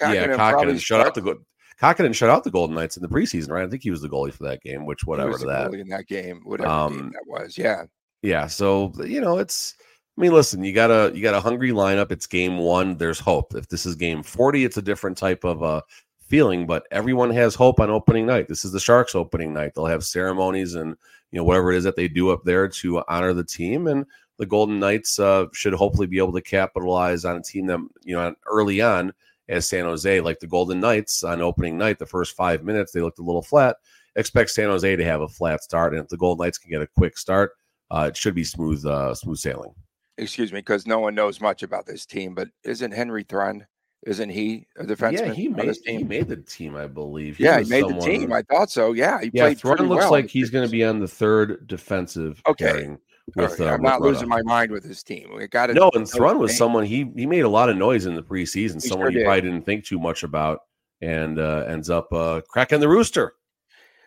yeah, 0.00 0.26
Kahkonen 0.26 0.80
shut 0.80 1.06
out 1.06 1.14
the 1.14 1.22
good. 1.22 1.38
Kahkonen 1.80 2.14
shut 2.14 2.30
out 2.30 2.42
the 2.42 2.50
Golden 2.50 2.74
Knights 2.74 2.96
in 2.96 3.02
the 3.02 3.08
preseason, 3.08 3.50
right? 3.50 3.64
I 3.64 3.68
think 3.68 3.82
he 3.82 3.90
was 3.90 4.00
the 4.00 4.08
goalie 4.08 4.32
for 4.32 4.44
that 4.44 4.62
game, 4.62 4.86
which 4.86 5.04
whatever 5.04 5.38
to 5.38 5.46
that. 5.46 5.74
in 5.74 5.88
that 5.88 6.06
game, 6.06 6.40
whatever 6.44 6.68
um, 6.68 6.92
game 6.92 7.12
that 7.12 7.24
was. 7.26 7.56
Yeah. 7.56 7.84
Yeah. 8.22 8.46
So 8.46 8.92
you 9.04 9.20
know, 9.20 9.38
it's 9.38 9.74
I 10.16 10.22
mean, 10.22 10.32
listen, 10.32 10.64
you 10.64 10.72
got 10.72 10.90
a 10.90 11.14
you 11.14 11.22
got 11.22 11.34
a 11.34 11.40
hungry 11.40 11.72
lineup. 11.72 12.10
It's 12.10 12.26
game 12.26 12.56
one. 12.56 12.96
There's 12.96 13.20
hope. 13.20 13.54
If 13.54 13.68
this 13.68 13.84
is 13.84 13.94
game 13.94 14.22
40, 14.22 14.64
it's 14.64 14.78
a 14.78 14.82
different 14.82 15.18
type 15.18 15.44
of 15.44 15.62
uh, 15.62 15.82
feeling, 16.20 16.66
but 16.66 16.86
everyone 16.90 17.30
has 17.30 17.54
hope 17.54 17.80
on 17.80 17.90
opening 17.90 18.24
night. 18.24 18.48
This 18.48 18.64
is 18.64 18.72
the 18.72 18.80
Sharks 18.80 19.14
opening 19.14 19.52
night. 19.52 19.72
They'll 19.74 19.86
have 19.86 20.04
ceremonies 20.04 20.74
and 20.74 20.96
you 21.32 21.38
know 21.38 21.44
whatever 21.44 21.72
it 21.72 21.76
is 21.76 21.84
that 21.84 21.96
they 21.96 22.08
do 22.08 22.30
up 22.30 22.44
there 22.44 22.66
to 22.66 23.02
honor 23.08 23.34
the 23.34 23.44
team. 23.44 23.88
And 23.88 24.06
the 24.38 24.46
Golden 24.46 24.78
Knights 24.78 25.18
uh, 25.18 25.46
should 25.52 25.74
hopefully 25.74 26.06
be 26.06 26.18
able 26.18 26.32
to 26.32 26.40
capitalize 26.40 27.26
on 27.26 27.36
a 27.36 27.42
team 27.42 27.66
that 27.66 27.86
you 28.02 28.16
know 28.16 28.34
early 28.46 28.80
on 28.80 29.12
as 29.50 29.68
San 29.68 29.84
Jose, 29.84 30.20
like 30.22 30.40
the 30.40 30.46
Golden 30.46 30.80
Knights 30.80 31.24
on 31.24 31.42
opening 31.42 31.76
night, 31.76 31.98
the 31.98 32.06
first 32.06 32.34
five 32.34 32.64
minutes 32.64 32.90
they 32.90 33.02
looked 33.02 33.18
a 33.18 33.22
little 33.22 33.42
flat. 33.42 33.76
Expect 34.16 34.48
San 34.48 34.70
Jose 34.70 34.96
to 34.96 35.04
have 35.04 35.20
a 35.20 35.28
flat 35.28 35.62
start, 35.62 35.92
and 35.92 36.02
if 36.02 36.08
the 36.08 36.16
Golden 36.16 36.42
Knights 36.42 36.56
can 36.56 36.70
get 36.70 36.80
a 36.80 36.86
quick 36.86 37.18
start, 37.18 37.52
uh, 37.90 38.06
it 38.08 38.16
should 38.16 38.34
be 38.34 38.44
smooth, 38.44 38.84
uh, 38.86 39.14
smooth 39.14 39.36
sailing 39.36 39.74
excuse 40.18 40.52
me, 40.52 40.60
because 40.60 40.86
no 40.86 40.98
one 40.98 41.14
knows 41.14 41.40
much 41.40 41.62
about 41.62 41.86
this 41.86 42.06
team, 42.06 42.34
but 42.34 42.48
isn't 42.64 42.92
Henry 42.92 43.24
Thrun? 43.24 43.66
Isn't 44.06 44.30
he 44.30 44.66
a 44.78 44.84
defenseman? 44.84 45.26
Yeah, 45.26 45.32
he 45.32 45.48
made 45.48 45.76
he 45.84 46.04
made 46.04 46.28
the 46.28 46.36
team, 46.36 46.76
I 46.76 46.86
believe. 46.86 47.38
He 47.38 47.44
yeah, 47.44 47.60
he 47.60 47.68
made 47.68 47.80
someone... 47.80 47.98
the 47.98 48.04
team. 48.04 48.32
I 48.32 48.42
thought 48.42 48.70
so. 48.70 48.92
Yeah, 48.92 49.20
he 49.20 49.30
yeah, 49.32 49.44
played. 49.44 49.58
Thrun 49.58 49.88
looks 49.88 50.04
well. 50.04 50.12
like 50.12 50.28
he's 50.28 50.48
going 50.48 50.64
to 50.64 50.70
be 50.70 50.84
on 50.84 51.00
the 51.00 51.08
third 51.08 51.66
defensive. 51.66 52.40
Okay. 52.46 52.96
With, 53.34 53.58
right. 53.58 53.68
uh, 53.68 53.72
I'm 53.72 53.82
not 53.82 54.02
losing 54.02 54.28
my 54.28 54.42
mind 54.42 54.70
with 54.70 54.84
his 54.84 55.02
team. 55.02 55.34
We 55.34 55.48
got 55.48 55.70
no, 55.70 55.90
and 55.94 56.08
Thrun 56.08 56.38
was 56.38 56.56
someone 56.56 56.84
he 56.84 57.10
he 57.16 57.26
made 57.26 57.40
a 57.40 57.48
lot 57.48 57.68
of 57.68 57.76
noise 57.76 58.06
in 58.06 58.14
the 58.14 58.22
preseason. 58.22 58.74
He 58.80 58.88
someone 58.88 59.10
sure 59.10 59.20
you 59.20 59.26
probably 59.26 59.40
didn't 59.40 59.66
think 59.66 59.84
too 59.84 59.98
much 59.98 60.22
about, 60.22 60.60
and 61.00 61.40
uh, 61.40 61.64
ends 61.66 61.90
up 61.90 62.12
uh, 62.12 62.42
cracking 62.48 62.78
the 62.78 62.88
rooster. 62.88 63.34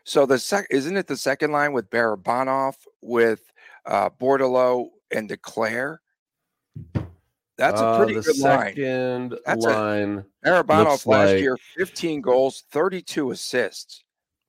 So 0.06 0.26
the 0.26 0.40
sec 0.40 0.68
isn't 0.70 0.96
it 0.96 1.08
the 1.08 1.18
second 1.18 1.52
line 1.52 1.74
with 1.74 1.90
Barabanov 1.90 2.76
with 3.02 3.42
uh, 3.86 4.10
Bordeleau 4.10 4.88
and 5.12 5.30
Duclair. 5.30 5.98
That's 7.58 7.82
a 7.82 7.98
pretty 7.98 8.18
uh, 8.18 8.22
good 8.22 8.38
line. 8.40 9.34
That's 9.46 9.66
line. 9.66 10.26
Barabanov 10.46 11.06
last 11.06 11.32
like... 11.32 11.42
year, 11.42 11.58
15 11.76 12.22
goals, 12.22 12.64
32 12.72 13.32
assists. 13.32 14.04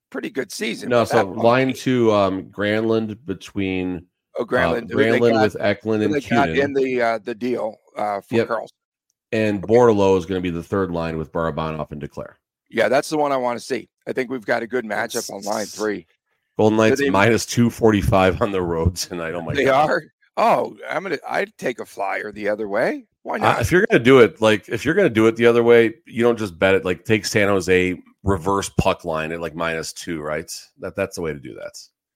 Pretty 0.09 0.29
good 0.29 0.51
season. 0.51 0.89
No, 0.89 1.03
so 1.03 1.25
line 1.25 1.73
two, 1.73 2.11
um, 2.11 2.43
Granlund 2.45 3.17
between 3.25 4.05
Oh, 4.37 4.45
Granlund, 4.45 4.91
uh, 4.91 4.95
Granlund 4.95 5.41
with 5.41 5.57
Eklund 5.59 6.03
and 6.03 6.13
they 6.13 6.21
got 6.21 6.49
in 6.49 6.73
the 6.73 7.01
uh, 7.01 7.17
the 7.17 7.35
deal 7.35 7.77
uh, 7.97 8.21
for 8.21 8.35
Yep. 8.35 8.47
Karlsson. 8.47 8.69
and 9.33 9.61
Bordeleau 9.61 10.17
is 10.17 10.25
going 10.25 10.37
to 10.37 10.41
be 10.41 10.49
the 10.49 10.63
third 10.63 10.91
line 10.91 11.17
with 11.17 11.33
Barabanov 11.33 11.91
and 11.91 12.01
Duclair. 12.01 12.35
Yeah, 12.69 12.87
that's 12.87 13.09
the 13.09 13.17
one 13.17 13.33
I 13.33 13.37
want 13.37 13.59
to 13.59 13.65
see. 13.65 13.89
I 14.07 14.13
think 14.13 14.29
we've 14.29 14.45
got 14.45 14.63
a 14.63 14.67
good 14.67 14.85
matchup 14.85 15.29
on 15.33 15.41
line 15.41 15.65
three. 15.65 16.07
Golden 16.57 16.77
Knights 16.77 17.01
minus 17.09 17.45
245 17.45 18.41
on 18.41 18.51
the 18.51 18.61
road 18.61 18.95
tonight. 18.95 19.33
Oh 19.33 19.41
my 19.41 19.53
they 19.53 19.65
god. 19.65 19.89
are. 19.89 20.03
Oh, 20.37 20.77
I'm 20.89 21.03
gonna. 21.03 21.17
I'd 21.27 21.55
take 21.57 21.79
a 21.79 21.85
flyer 21.85 22.31
the 22.31 22.49
other 22.49 22.67
way. 22.67 23.05
Why 23.23 23.35
Uh, 23.35 23.39
not? 23.39 23.61
if 23.61 23.71
you're 23.71 23.85
going 23.85 23.99
to 23.99 24.03
do 24.03 24.19
it, 24.19 24.41
like 24.41 24.67
if 24.69 24.83
you're 24.85 24.93
to 24.95 25.09
do 25.09 25.27
it 25.27 25.35
the 25.35 25.45
other 25.45 25.63
way, 25.63 25.93
you 26.05 26.23
don't 26.23 26.39
just 26.39 26.57
bet 26.57 26.73
it. 26.75 26.85
Like 26.85 27.05
take 27.05 27.25
San 27.25 27.47
Jose 27.47 28.01
reverse 28.23 28.69
puck 28.79 29.03
line 29.05 29.31
at 29.31 29.41
like 29.41 29.55
minus 29.55 29.93
two, 29.93 30.21
right? 30.21 30.49
That 30.79 30.95
that's 30.95 31.15
the 31.17 31.21
way 31.21 31.33
to 31.33 31.39
do 31.39 31.53
that. 31.55 31.73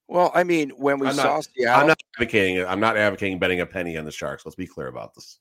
well, 0.07 0.31
I 0.33 0.43
mean, 0.43 0.69
when 0.71 0.97
we 0.99 1.07
I'm 1.07 1.15
not- 1.15 1.21
saw 1.23 1.41
Seattle, 1.41 1.81
I'm 1.81 1.87
not 1.87 1.99
advocating 2.17 2.55
it. 2.57 2.65
I'm 2.65 2.79
not 2.79 2.97
advocating 2.97 3.37
betting 3.39 3.59
a 3.61 3.65
penny 3.65 3.97
on 3.97 4.05
the 4.05 4.11
Sharks. 4.11 4.45
Let's 4.45 4.55
be 4.55 4.67
clear 4.67 4.87
about 4.87 5.13
this. 5.13 5.39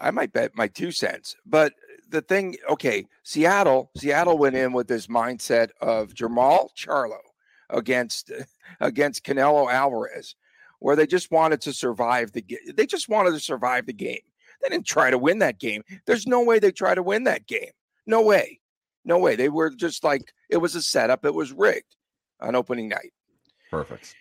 I 0.00 0.10
might 0.10 0.32
bet 0.32 0.52
my 0.54 0.68
two 0.68 0.90
cents. 0.90 1.36
But 1.44 1.74
the 2.08 2.22
thing, 2.22 2.56
okay, 2.70 3.04
Seattle, 3.24 3.90
Seattle 3.98 4.38
went 4.38 4.56
in 4.56 4.72
with 4.72 4.86
this 4.88 5.08
mindset 5.08 5.68
of 5.82 6.14
Jermell 6.14 6.68
Charlo 6.74 7.18
against 7.68 8.30
against 8.80 9.24
Canelo 9.24 9.70
Alvarez, 9.70 10.34
where 10.80 10.96
they 10.96 11.06
just 11.06 11.30
wanted 11.30 11.60
to 11.62 11.72
survive 11.72 12.32
the 12.32 12.42
game. 12.42 12.58
They 12.74 12.86
just 12.86 13.08
wanted 13.08 13.32
to 13.32 13.40
survive 13.40 13.86
the 13.86 13.92
game. 13.92 14.20
They 14.62 14.68
didn't 14.68 14.86
try 14.86 15.10
to 15.10 15.18
win 15.18 15.38
that 15.40 15.58
game. 15.58 15.82
There's 16.06 16.26
no 16.26 16.42
way 16.42 16.58
they 16.58 16.72
try 16.72 16.94
to 16.94 17.02
win 17.02 17.24
that 17.24 17.46
game. 17.46 17.70
No 18.06 18.22
way. 18.22 18.60
No 19.04 19.18
way. 19.18 19.36
They 19.36 19.48
were 19.48 19.70
just 19.70 20.04
like 20.04 20.32
it 20.50 20.56
was 20.56 20.74
a 20.74 20.82
setup. 20.82 21.24
It 21.24 21.34
was 21.34 21.52
rigged 21.52 21.96
on 22.40 22.54
opening 22.54 22.88
night. 22.88 23.12
Perfect. 23.70 24.14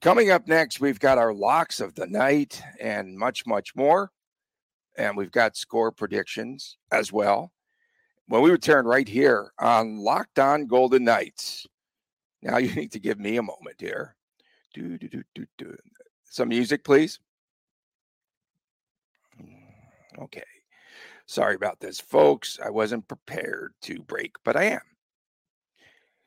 Coming 0.00 0.30
up 0.30 0.46
next, 0.46 0.80
we've 0.80 1.00
got 1.00 1.18
our 1.18 1.32
locks 1.32 1.80
of 1.80 1.94
the 1.94 2.06
night 2.06 2.62
and 2.80 3.16
much, 3.16 3.46
much 3.46 3.74
more. 3.74 4.10
And 4.96 5.16
we've 5.16 5.30
got 5.30 5.56
score 5.56 5.90
predictions 5.90 6.76
as 6.92 7.12
well. 7.12 7.52
When 8.26 8.42
we 8.42 8.50
return 8.50 8.86
right 8.86 9.08
here 9.08 9.52
on 9.58 9.98
Locked 9.98 10.38
On 10.38 10.66
Golden 10.66 11.04
Knights. 11.04 11.66
Now 12.42 12.58
you 12.58 12.74
need 12.74 12.92
to 12.92 13.00
give 13.00 13.18
me 13.18 13.36
a 13.38 13.42
moment 13.42 13.76
here. 13.78 14.14
Do, 14.74 14.98
do, 14.98 15.08
do, 15.08 15.22
do, 15.34 15.46
do. 15.56 15.76
Some 16.24 16.48
music, 16.48 16.84
please. 16.84 17.20
Okay. 20.18 20.42
Sorry 21.26 21.54
about 21.54 21.80
this, 21.80 22.00
folks. 22.00 22.58
I 22.62 22.70
wasn't 22.70 23.08
prepared 23.08 23.72
to 23.82 24.02
break, 24.02 24.34
but 24.44 24.56
I 24.56 24.64
am. 24.64 24.80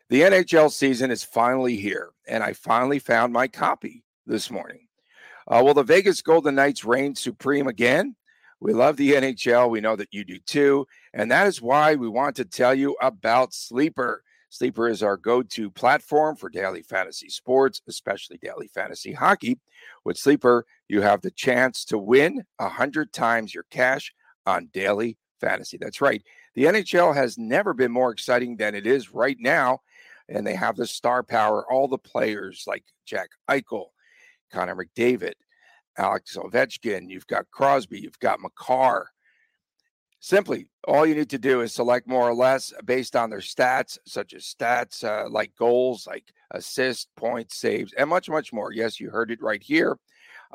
The 0.09 0.21
NHL 0.21 0.71
season 0.71 1.11
is 1.11 1.23
finally 1.23 1.75
here, 1.75 2.11
and 2.27 2.41
I 2.41 2.53
finally 2.53 2.99
found 2.99 3.33
my 3.33 3.47
copy 3.47 4.03
this 4.25 4.49
morning. 4.49 4.87
Uh, 5.47 5.61
will 5.63 5.73
the 5.73 5.83
Vegas 5.83 6.21
Golden 6.21 6.55
Knights 6.55 6.85
reign 6.85 7.15
supreme 7.15 7.67
again? 7.67 8.15
We 8.59 8.73
love 8.73 8.97
the 8.97 9.13
NHL. 9.13 9.69
We 9.69 9.81
know 9.81 9.95
that 9.95 10.13
you 10.13 10.23
do 10.23 10.39
too. 10.39 10.87
And 11.13 11.29
that 11.31 11.47
is 11.47 11.61
why 11.61 11.95
we 11.95 12.07
want 12.07 12.37
to 12.37 12.45
tell 12.45 12.73
you 12.73 12.95
about 13.01 13.53
Sleeper. 13.53 14.23
Sleeper 14.49 14.87
is 14.87 15.03
our 15.03 15.17
go 15.17 15.43
to 15.43 15.69
platform 15.69 16.35
for 16.35 16.49
daily 16.49 16.81
fantasy 16.81 17.29
sports, 17.29 17.81
especially 17.87 18.37
daily 18.37 18.67
fantasy 18.67 19.11
hockey. 19.11 19.59
With 20.05 20.17
Sleeper, 20.17 20.65
you 20.87 21.01
have 21.01 21.21
the 21.21 21.31
chance 21.31 21.83
to 21.85 21.97
win 21.97 22.45
100 22.57 23.11
times 23.11 23.53
your 23.53 23.65
cash 23.69 24.13
on 24.45 24.69
daily 24.73 25.17
fantasy. 25.41 25.77
That's 25.77 26.01
right. 26.01 26.23
The 26.55 26.65
NHL 26.65 27.13
has 27.13 27.37
never 27.37 27.73
been 27.73 27.91
more 27.91 28.11
exciting 28.11 28.55
than 28.57 28.73
it 28.73 28.87
is 28.87 29.13
right 29.13 29.37
now. 29.39 29.79
And 30.29 30.45
they 30.45 30.55
have 30.55 30.75
the 30.75 30.87
star 30.87 31.23
power, 31.23 31.65
all 31.71 31.87
the 31.87 31.97
players 31.97 32.63
like 32.67 32.83
Jack 33.05 33.29
Eichel, 33.49 33.87
Connor 34.51 34.75
McDavid, 34.75 35.33
Alex 35.97 36.37
Ovechkin, 36.37 37.09
you've 37.09 37.27
got 37.27 37.49
Crosby, 37.51 37.99
you've 37.99 38.19
got 38.19 38.39
Makar. 38.41 39.09
Simply, 40.27 40.67
all 40.85 41.05
you 41.05 41.15
need 41.15 41.29
to 41.29 41.37
do 41.37 41.61
is 41.61 41.73
select 41.73 42.05
more 42.05 42.27
or 42.27 42.33
less 42.33 42.73
based 42.83 43.15
on 43.15 43.29
their 43.29 43.39
stats, 43.39 43.97
such 44.05 44.33
as 44.33 44.43
stats 44.43 45.01
uh, 45.05 45.29
like 45.29 45.55
goals, 45.55 46.05
like 46.05 46.33
assists, 46.51 47.07
points, 47.15 47.55
saves, 47.55 47.93
and 47.93 48.09
much, 48.09 48.29
much 48.29 48.51
more. 48.51 48.73
Yes, 48.73 48.99
you 48.99 49.09
heard 49.09 49.31
it 49.31 49.41
right 49.41 49.63
here 49.63 49.97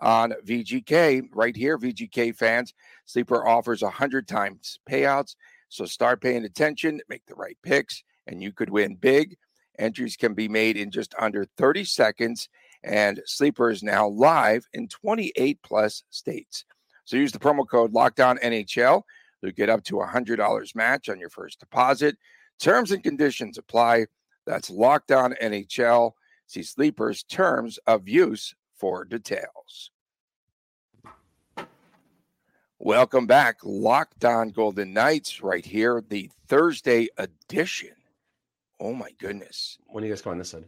on 0.00 0.34
VGK. 0.44 1.22
Right 1.32 1.56
here, 1.56 1.78
VGK 1.78 2.36
fans, 2.36 2.74
Sleeper 3.06 3.48
offers 3.48 3.80
100 3.80 4.28
times 4.28 4.78
payouts. 4.86 5.36
So 5.70 5.86
start 5.86 6.20
paying 6.20 6.44
attention, 6.44 7.00
make 7.08 7.24
the 7.24 7.34
right 7.34 7.56
picks, 7.62 8.04
and 8.26 8.42
you 8.42 8.52
could 8.52 8.68
win 8.68 8.96
big. 8.96 9.38
Entries 9.78 10.16
can 10.16 10.34
be 10.34 10.48
made 10.48 10.76
in 10.76 10.90
just 10.90 11.14
under 11.18 11.46
30 11.56 11.84
seconds, 11.84 12.50
and 12.84 13.22
Sleeper 13.24 13.70
is 13.70 13.82
now 13.82 14.06
live 14.06 14.66
in 14.74 14.88
28 14.88 15.60
plus 15.62 16.02
states. 16.10 16.66
So 17.06 17.16
use 17.16 17.32
the 17.32 17.38
promo 17.38 17.66
code 17.66 17.94
Lockdown 17.94 18.38
NHL. 18.42 19.04
You'll 19.42 19.52
get 19.52 19.68
up 19.68 19.82
to 19.84 20.00
a 20.00 20.06
$100 20.06 20.74
match 20.74 21.08
on 21.08 21.18
your 21.18 21.28
first 21.28 21.58
deposit. 21.58 22.16
Terms 22.60 22.92
and 22.92 23.02
conditions 23.02 23.58
apply. 23.58 24.06
That's 24.46 24.70
Lockdown 24.70 25.34
NHL. 25.42 26.12
See 26.46 26.62
Sleeper's 26.62 27.24
terms 27.24 27.78
of 27.86 28.08
use 28.08 28.54
for 28.76 29.04
details. 29.04 29.90
Welcome 32.78 33.26
back, 33.26 33.58
Locked 33.62 34.24
On 34.24 34.50
Golden 34.50 34.92
Knights, 34.92 35.40
right 35.40 35.64
here, 35.64 36.02
the 36.08 36.28
Thursday 36.48 37.08
edition. 37.16 37.94
Oh 38.80 38.92
my 38.92 39.10
goodness. 39.20 39.78
When 39.86 40.02
do 40.02 40.08
you 40.08 40.14
guys 40.14 40.26
on 40.26 40.38
this 40.38 40.50
side? 40.50 40.64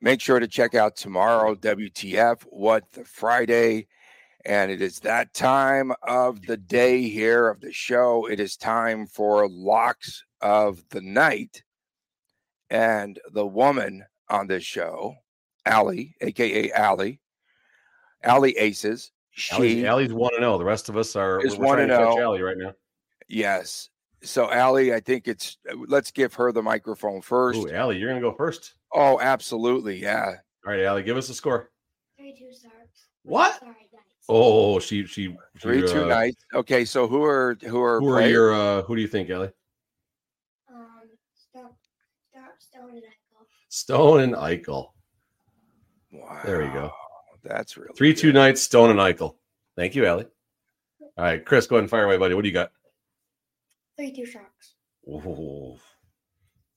Make 0.00 0.20
sure 0.20 0.38
to 0.38 0.46
check 0.46 0.76
out 0.76 0.96
tomorrow, 0.96 1.56
WTF, 1.56 2.42
What 2.48 2.84
the 2.92 3.04
Friday. 3.04 3.88
And 4.44 4.70
it 4.70 4.80
is 4.80 5.00
that 5.00 5.34
time 5.34 5.92
of 6.02 6.42
the 6.46 6.56
day 6.56 7.02
here 7.08 7.48
of 7.48 7.60
the 7.60 7.72
show. 7.72 8.26
It 8.26 8.40
is 8.40 8.56
time 8.56 9.06
for 9.06 9.48
locks 9.48 10.24
of 10.40 10.82
the 10.90 11.02
night. 11.02 11.62
And 12.70 13.18
the 13.32 13.46
woman 13.46 14.04
on 14.28 14.46
this 14.46 14.64
show, 14.64 15.16
Allie, 15.66 16.14
aka 16.20 16.70
Allie, 16.72 17.20
Allie 18.22 18.56
Aces. 18.56 19.10
She 19.32 19.54
Allie's, 19.54 19.84
Allie's 19.84 20.12
one 20.12 20.34
and 20.34 20.42
zero. 20.42 20.58
The 20.58 20.64
rest 20.64 20.88
of 20.88 20.96
us 20.96 21.16
are 21.16 21.44
is 21.44 21.56
we're, 21.56 21.76
we're 21.76 21.86
to 21.86 21.92
1-0. 21.92 22.22
Allie 22.22 22.42
right 22.42 22.56
now. 22.56 22.72
Yes. 23.28 23.90
So 24.22 24.50
Allie, 24.50 24.94
I 24.94 25.00
think 25.00 25.26
it's 25.28 25.58
let's 25.88 26.10
give 26.10 26.34
her 26.34 26.52
the 26.52 26.62
microphone 26.62 27.22
first. 27.22 27.58
Ooh, 27.58 27.70
Allie, 27.72 27.98
you're 27.98 28.08
gonna 28.08 28.20
go 28.20 28.34
first. 28.34 28.74
Oh, 28.92 29.18
absolutely. 29.20 30.00
Yeah. 30.00 30.36
All 30.64 30.72
right, 30.72 30.82
Allie, 30.82 31.02
give 31.02 31.16
us 31.16 31.28
a 31.28 31.34
score. 31.34 31.70
Three 32.16 32.34
two 32.38 32.52
starts. 32.52 33.06
What? 33.22 33.58
Sorry, 33.58 33.72
guys. 33.72 33.89
Oh, 34.28 34.78
she 34.78 35.06
she, 35.06 35.26
she 35.26 35.36
Three, 35.58 35.86
two 35.88 36.04
uh, 36.04 36.08
nights. 36.08 36.44
Okay, 36.54 36.84
so 36.84 37.06
who 37.08 37.24
are 37.24 37.56
who 37.62 37.82
are 37.82 38.00
Who 38.00 38.08
are 38.10 38.18
players? 38.18 38.30
your 38.32 38.54
uh 38.54 38.82
who 38.82 38.94
do 38.96 39.02
you 39.02 39.08
think, 39.08 39.28
Ellie? 39.30 39.50
Um, 40.72 41.00
stop, 41.34 41.76
stop, 42.30 42.54
stone 42.58 42.90
and 42.90 43.02
ankle. 43.02 43.46
Stone 43.68 44.20
and 44.20 44.34
Eichel. 44.34 44.90
Wow. 46.12 46.40
There 46.44 46.62
you 46.62 46.72
go. 46.72 46.92
That's 47.42 47.76
really 47.76 47.92
Three 47.96 48.14
two 48.14 48.28
good. 48.28 48.34
nights, 48.34 48.62
Stone 48.62 48.90
and 48.90 48.98
Eichel. 49.00 49.36
Thank 49.76 49.94
you, 49.96 50.06
Allie. 50.06 50.26
All 51.16 51.24
right, 51.24 51.44
Chris, 51.44 51.66
go 51.66 51.76
ahead 51.76 51.84
and 51.84 51.90
fire 51.90 52.04
away, 52.04 52.16
buddy. 52.16 52.34
What 52.34 52.42
do 52.42 52.48
you 52.48 52.54
got? 52.54 52.72
Three 53.96 54.12
two 54.12 54.26
sharks. 54.26 54.74
Ooh. 55.08 55.76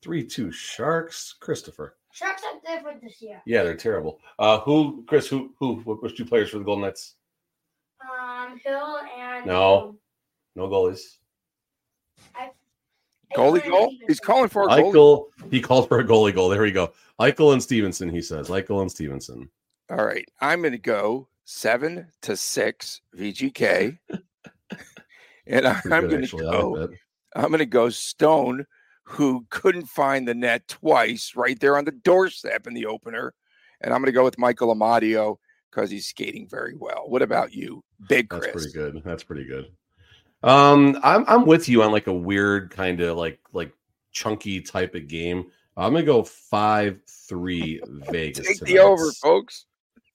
Three 0.02 0.26
two 0.26 0.52
Sharks, 0.52 1.34
Christopher. 1.40 1.96
Sharks 2.12 2.44
are 2.44 2.60
different 2.76 3.02
this 3.02 3.22
year. 3.22 3.42
Yeah, 3.46 3.64
they're 3.64 3.76
terrible. 3.76 4.20
Uh 4.40 4.60
who 4.62 5.04
Chris, 5.08 5.28
who 5.28 5.54
who 5.60 5.76
what 5.82 6.02
which 6.02 6.18
two 6.18 6.26
players 6.26 6.50
for 6.50 6.58
the 6.58 6.64
Golden 6.64 6.84
Knights? 6.84 7.16
Um, 8.20 8.58
Hill 8.58 9.00
and 9.18 9.46
No. 9.46 9.90
um, 9.90 9.98
No 10.56 10.68
goalies. 10.68 11.18
Goalie 13.36 13.68
goal? 13.68 13.88
and 13.90 13.98
He's 14.08 14.20
calling 14.20 14.48
for 14.50 14.64
a 14.64 14.68
goalie. 14.68 14.94
Eichel, 14.94 15.26
he 15.50 15.60
called 15.60 15.88
for 15.88 16.00
a 16.00 16.04
goalie 16.04 16.34
goal. 16.36 16.50
There 16.50 16.62
we 16.62 16.72
go. 16.72 16.94
Eichel 17.20 17.54
and 17.54 17.64
Stephenson, 17.64 18.10
he 18.10 18.22
says. 18.22 18.50
Eichel 18.50 18.82
and 18.82 18.92
Stephenson. 18.92 19.50
All 19.90 20.06
right. 20.06 20.28
I'm 20.40 20.62
going 20.62 20.74
to 20.74 20.78
go 20.78 21.28
seven 21.46 22.08
to 22.22 22.38
six 22.38 23.02
VGK. 23.18 23.98
and 25.48 25.68
I'm 25.68 25.82
going 25.84 26.26
to 26.26 26.38
go. 26.38 26.70
like. 26.72 27.02
I'm 27.36 27.48
going 27.48 27.58
to 27.60 27.66
go 27.66 27.90
Stone, 27.90 28.66
who 29.04 29.46
couldn't 29.50 29.88
find 29.88 30.28
the 30.28 30.36
net 30.36 30.68
twice 30.68 31.34
right 31.36 31.60
there 31.60 31.78
on 31.78 31.86
the 31.86 31.92
doorstep 31.92 32.68
in 32.68 32.76
the 32.76 32.86
opener. 32.86 33.34
And 33.82 33.92
I'm 33.94 34.00
going 34.00 34.08
to 34.08 34.12
go 34.12 34.24
with 34.24 34.38
Michael 34.38 34.74
Amadio 34.76 35.38
because 35.74 35.90
he's 35.90 36.08
skating 36.08 36.48
very 36.48 36.76
well. 36.76 37.04
What 37.08 37.22
about 37.22 37.54
you, 37.54 37.84
Big 38.08 38.30
Chris? 38.30 38.46
That's 38.46 38.54
pretty 38.54 38.72
good. 38.72 39.02
That's 39.04 39.24
pretty 39.24 39.46
good. 39.46 39.72
Um, 40.44 41.00
I'm 41.04 41.26
I'm 41.28 41.46
with 41.46 41.70
you 41.70 41.84
on 41.84 41.92
like 41.92 42.08
a 42.08 42.14
weird 42.14 42.72
kind 42.72 43.00
of 43.02 43.18
like 43.18 43.40
like 43.54 43.72
chunky 44.12 44.62
type 44.62 44.96
of 44.96 45.08
game. 45.08 45.46
I'm 45.78 45.94
gonna 45.94 46.06
go 46.06 46.24
five 46.24 47.00
three 47.08 47.82
Vegas. 48.12 48.46
Take 48.46 48.60
the 48.62 48.80
over, 48.80 49.12
folks. 49.14 49.66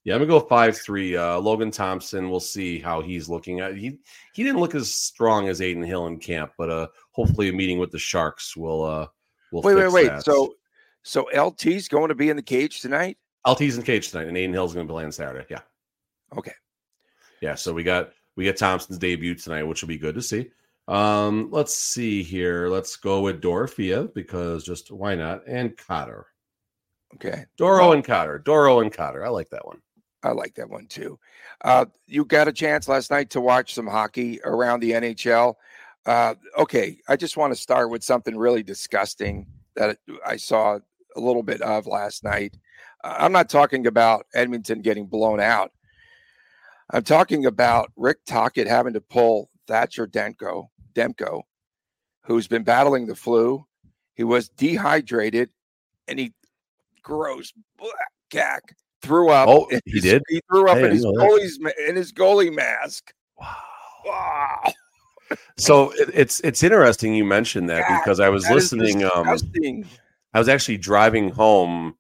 Yeah, 0.05 0.15
I'm 0.15 0.21
gonna 0.21 0.29
go 0.29 0.41
five 0.41 0.77
three. 0.77 1.17
Uh, 1.17 1.39
Logan 1.39 1.71
Thompson. 1.71 2.31
We'll 2.31 2.41
see 2.41 2.79
how 2.79 3.01
he's 3.01 3.29
looking. 3.29 3.61
At 3.61 3.77
he 3.77 3.99
he 4.35 4.45
didn't 4.45 4.61
look 4.61 4.75
as 4.75 4.93
strong 4.93 5.49
as 5.49 5.61
Adin 5.61 5.83
Hill 5.83 6.07
in 6.07 6.19
camp, 6.19 6.53
but 6.59 6.71
uh, 6.71 6.87
hopefully 7.13 7.49
a 7.49 7.53
meeting 7.53 7.79
with 7.79 7.91
the 7.91 7.99
Sharks 7.99 8.57
will 8.57 8.85
uh 8.85 9.07
will 9.51 9.63
Wait, 9.63 9.75
wait, 9.75 9.93
wait. 9.93 10.09
that. 10.09 10.25
So, 10.25 10.55
so 11.03 11.25
LT's 11.35 11.89
going 11.89 12.09
to 12.09 12.15
be 12.15 12.29
in 12.29 12.37
the 12.37 12.43
cage 12.43 12.81
tonight? 12.81 13.19
LT's 13.49 13.77
in 13.77 13.83
cage 13.83 14.11
tonight, 14.11 14.29
and 14.29 14.37
Adin 14.37 14.53
Hill's 14.53 14.75
going 14.75 14.87
to 14.87 14.93
play 14.93 15.05
on 15.05 15.13
Saturday. 15.13 15.47
Yeah. 15.51 15.61
Okay. 16.37 16.53
Yeah. 17.41 17.55
So 17.55 17.73
we 17.73 17.83
got 17.83 18.11
we 18.37 18.45
got 18.45 18.57
Thompson's 18.57 18.99
debut 18.99 19.35
tonight, 19.35 19.65
which 19.65 19.83
will 19.83 19.89
be 19.89 19.99
good 19.99 20.15
to 20.15 20.23
see. 20.23 20.51
Um, 20.87 21.49
let's 21.51 21.75
see 21.75 22.23
here. 22.23 22.69
Let's 22.69 22.97
go 22.97 23.21
with 23.21 23.43
Dorofeyev 23.43 24.15
because 24.15 24.65
just 24.65 24.91
why 24.91 25.15
not? 25.15 25.43
And 25.47 25.77
Cotter. 25.77 26.27
Okay. 27.15 27.45
Doro 27.57 27.93
and 27.93 28.05
Cotter. 28.05 28.39
Doro 28.39 28.81
and 28.81 28.93
Cotter. 28.93 29.25
I 29.25 29.29
like 29.29 29.51
that 29.51 29.67
one. 29.67 29.81
I 30.23 30.33
like 30.33 30.55
that 30.55 30.69
one 30.69 30.87
too. 30.87 31.19
Uh, 31.65 31.87
you 32.07 32.25
got 32.25 32.49
a 32.49 32.53
chance 32.53 32.89
last 32.89 33.11
night 33.11 33.31
to 33.31 33.41
watch 33.41 33.75
some 33.75 33.87
hockey 33.87 34.41
around 34.45 34.81
the 34.81 34.93
NHL. 34.93 35.55
Uh, 36.07 36.35
okay, 36.57 36.99
I 37.09 37.17
just 37.17 37.37
want 37.37 37.53
to 37.53 37.61
start 37.61 37.91
with 37.91 38.03
something 38.03 38.37
really 38.37 38.63
disgusting 38.63 39.47
that 39.77 39.99
I 40.27 40.37
saw 40.37 40.79
a 41.17 41.21
little 41.21 41.43
bit 41.43 41.61
of 41.63 41.87
last 41.87 42.25
night. 42.25 42.57
I'm 43.05 43.33
not 43.33 43.49
talking 43.49 43.87
about 43.87 44.27
Edmonton 44.35 44.81
getting 44.83 45.07
blown 45.07 45.41
out. 45.41 45.73
I'm 46.91 47.03
talking 47.03 47.47
about 47.47 47.93
Rick 47.97 48.25
Tocchet 48.27 48.67
having 48.67 48.95
to 48.95 49.01
pull 49.01 49.51
Thatcher 49.67 50.07
Demko, 50.07 50.69
Demko, 50.95 51.43
who's 52.23 52.49
been 52.49 52.65
battling 52.65 53.07
the 53.07 53.15
flu. 53.15 53.65
He 54.15 54.25
was 54.25 54.49
dehydrated, 54.49 55.51
and 56.09 56.19
he 56.19 56.33
gross 57.03 57.53
black 57.79 57.93
cack 58.31 58.75
threw 59.03 59.29
up. 59.31 59.49
Oh, 59.49 59.69
he 59.71 59.81
his- 59.93 60.03
did? 60.03 60.23
He 60.29 60.41
threw 60.51 60.69
up 60.69 60.79
in 60.79 60.91
his 60.91 61.05
goalie's 61.05 61.59
in 61.87 61.95
his 61.95 62.13
goalie 62.13 62.55
mask. 62.55 63.13
Wow. 63.39 63.55
Wow, 64.07 64.73
So 65.59 65.91
it, 65.91 66.11
it's 66.15 66.41
it's 66.41 66.63
interesting 66.63 67.15
you 67.15 67.25
mentioned 67.25 67.69
that 67.69 67.87
God, 67.87 68.01
because 68.03 68.21
I 68.21 68.31
was 68.31 68.49
listening. 68.49 69.05
Um. 69.05 69.29
I 70.35 70.39
was 70.39 70.49
actually 70.49 70.79
driving 70.79 71.31
home. 71.31 71.98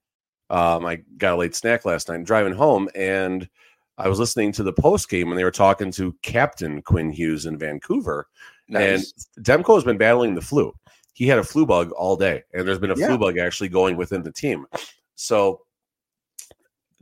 Um, 0.50 0.86
I 0.86 0.96
got 1.16 1.34
a 1.34 1.36
late 1.36 1.54
snack 1.54 1.84
last 1.84 2.08
night. 2.08 2.24
Driving 2.24 2.54
home, 2.54 2.88
and 2.94 3.48
I 3.98 4.08
was 4.08 4.18
listening 4.18 4.52
to 4.52 4.62
the 4.62 4.72
post 4.72 5.08
game, 5.08 5.28
and 5.30 5.38
they 5.38 5.44
were 5.44 5.50
talking 5.50 5.90
to 5.92 6.14
Captain 6.22 6.82
Quinn 6.82 7.10
Hughes 7.10 7.46
in 7.46 7.58
Vancouver. 7.58 8.28
Nice. 8.68 9.12
And 9.36 9.44
Demko 9.44 9.74
has 9.74 9.84
been 9.84 9.98
battling 9.98 10.34
the 10.34 10.40
flu. 10.40 10.72
He 11.14 11.26
had 11.26 11.38
a 11.38 11.44
flu 11.44 11.66
bug 11.66 11.90
all 11.92 12.16
day, 12.16 12.44
and 12.54 12.66
there's 12.66 12.78
been 12.78 12.92
a 12.92 12.96
Yeah. 12.96 13.08
flu 13.08 13.18
bug 13.18 13.38
actually 13.38 13.68
going 13.68 13.96
within 13.96 14.22
the 14.22 14.32
team. 14.32 14.66
So 15.16 15.62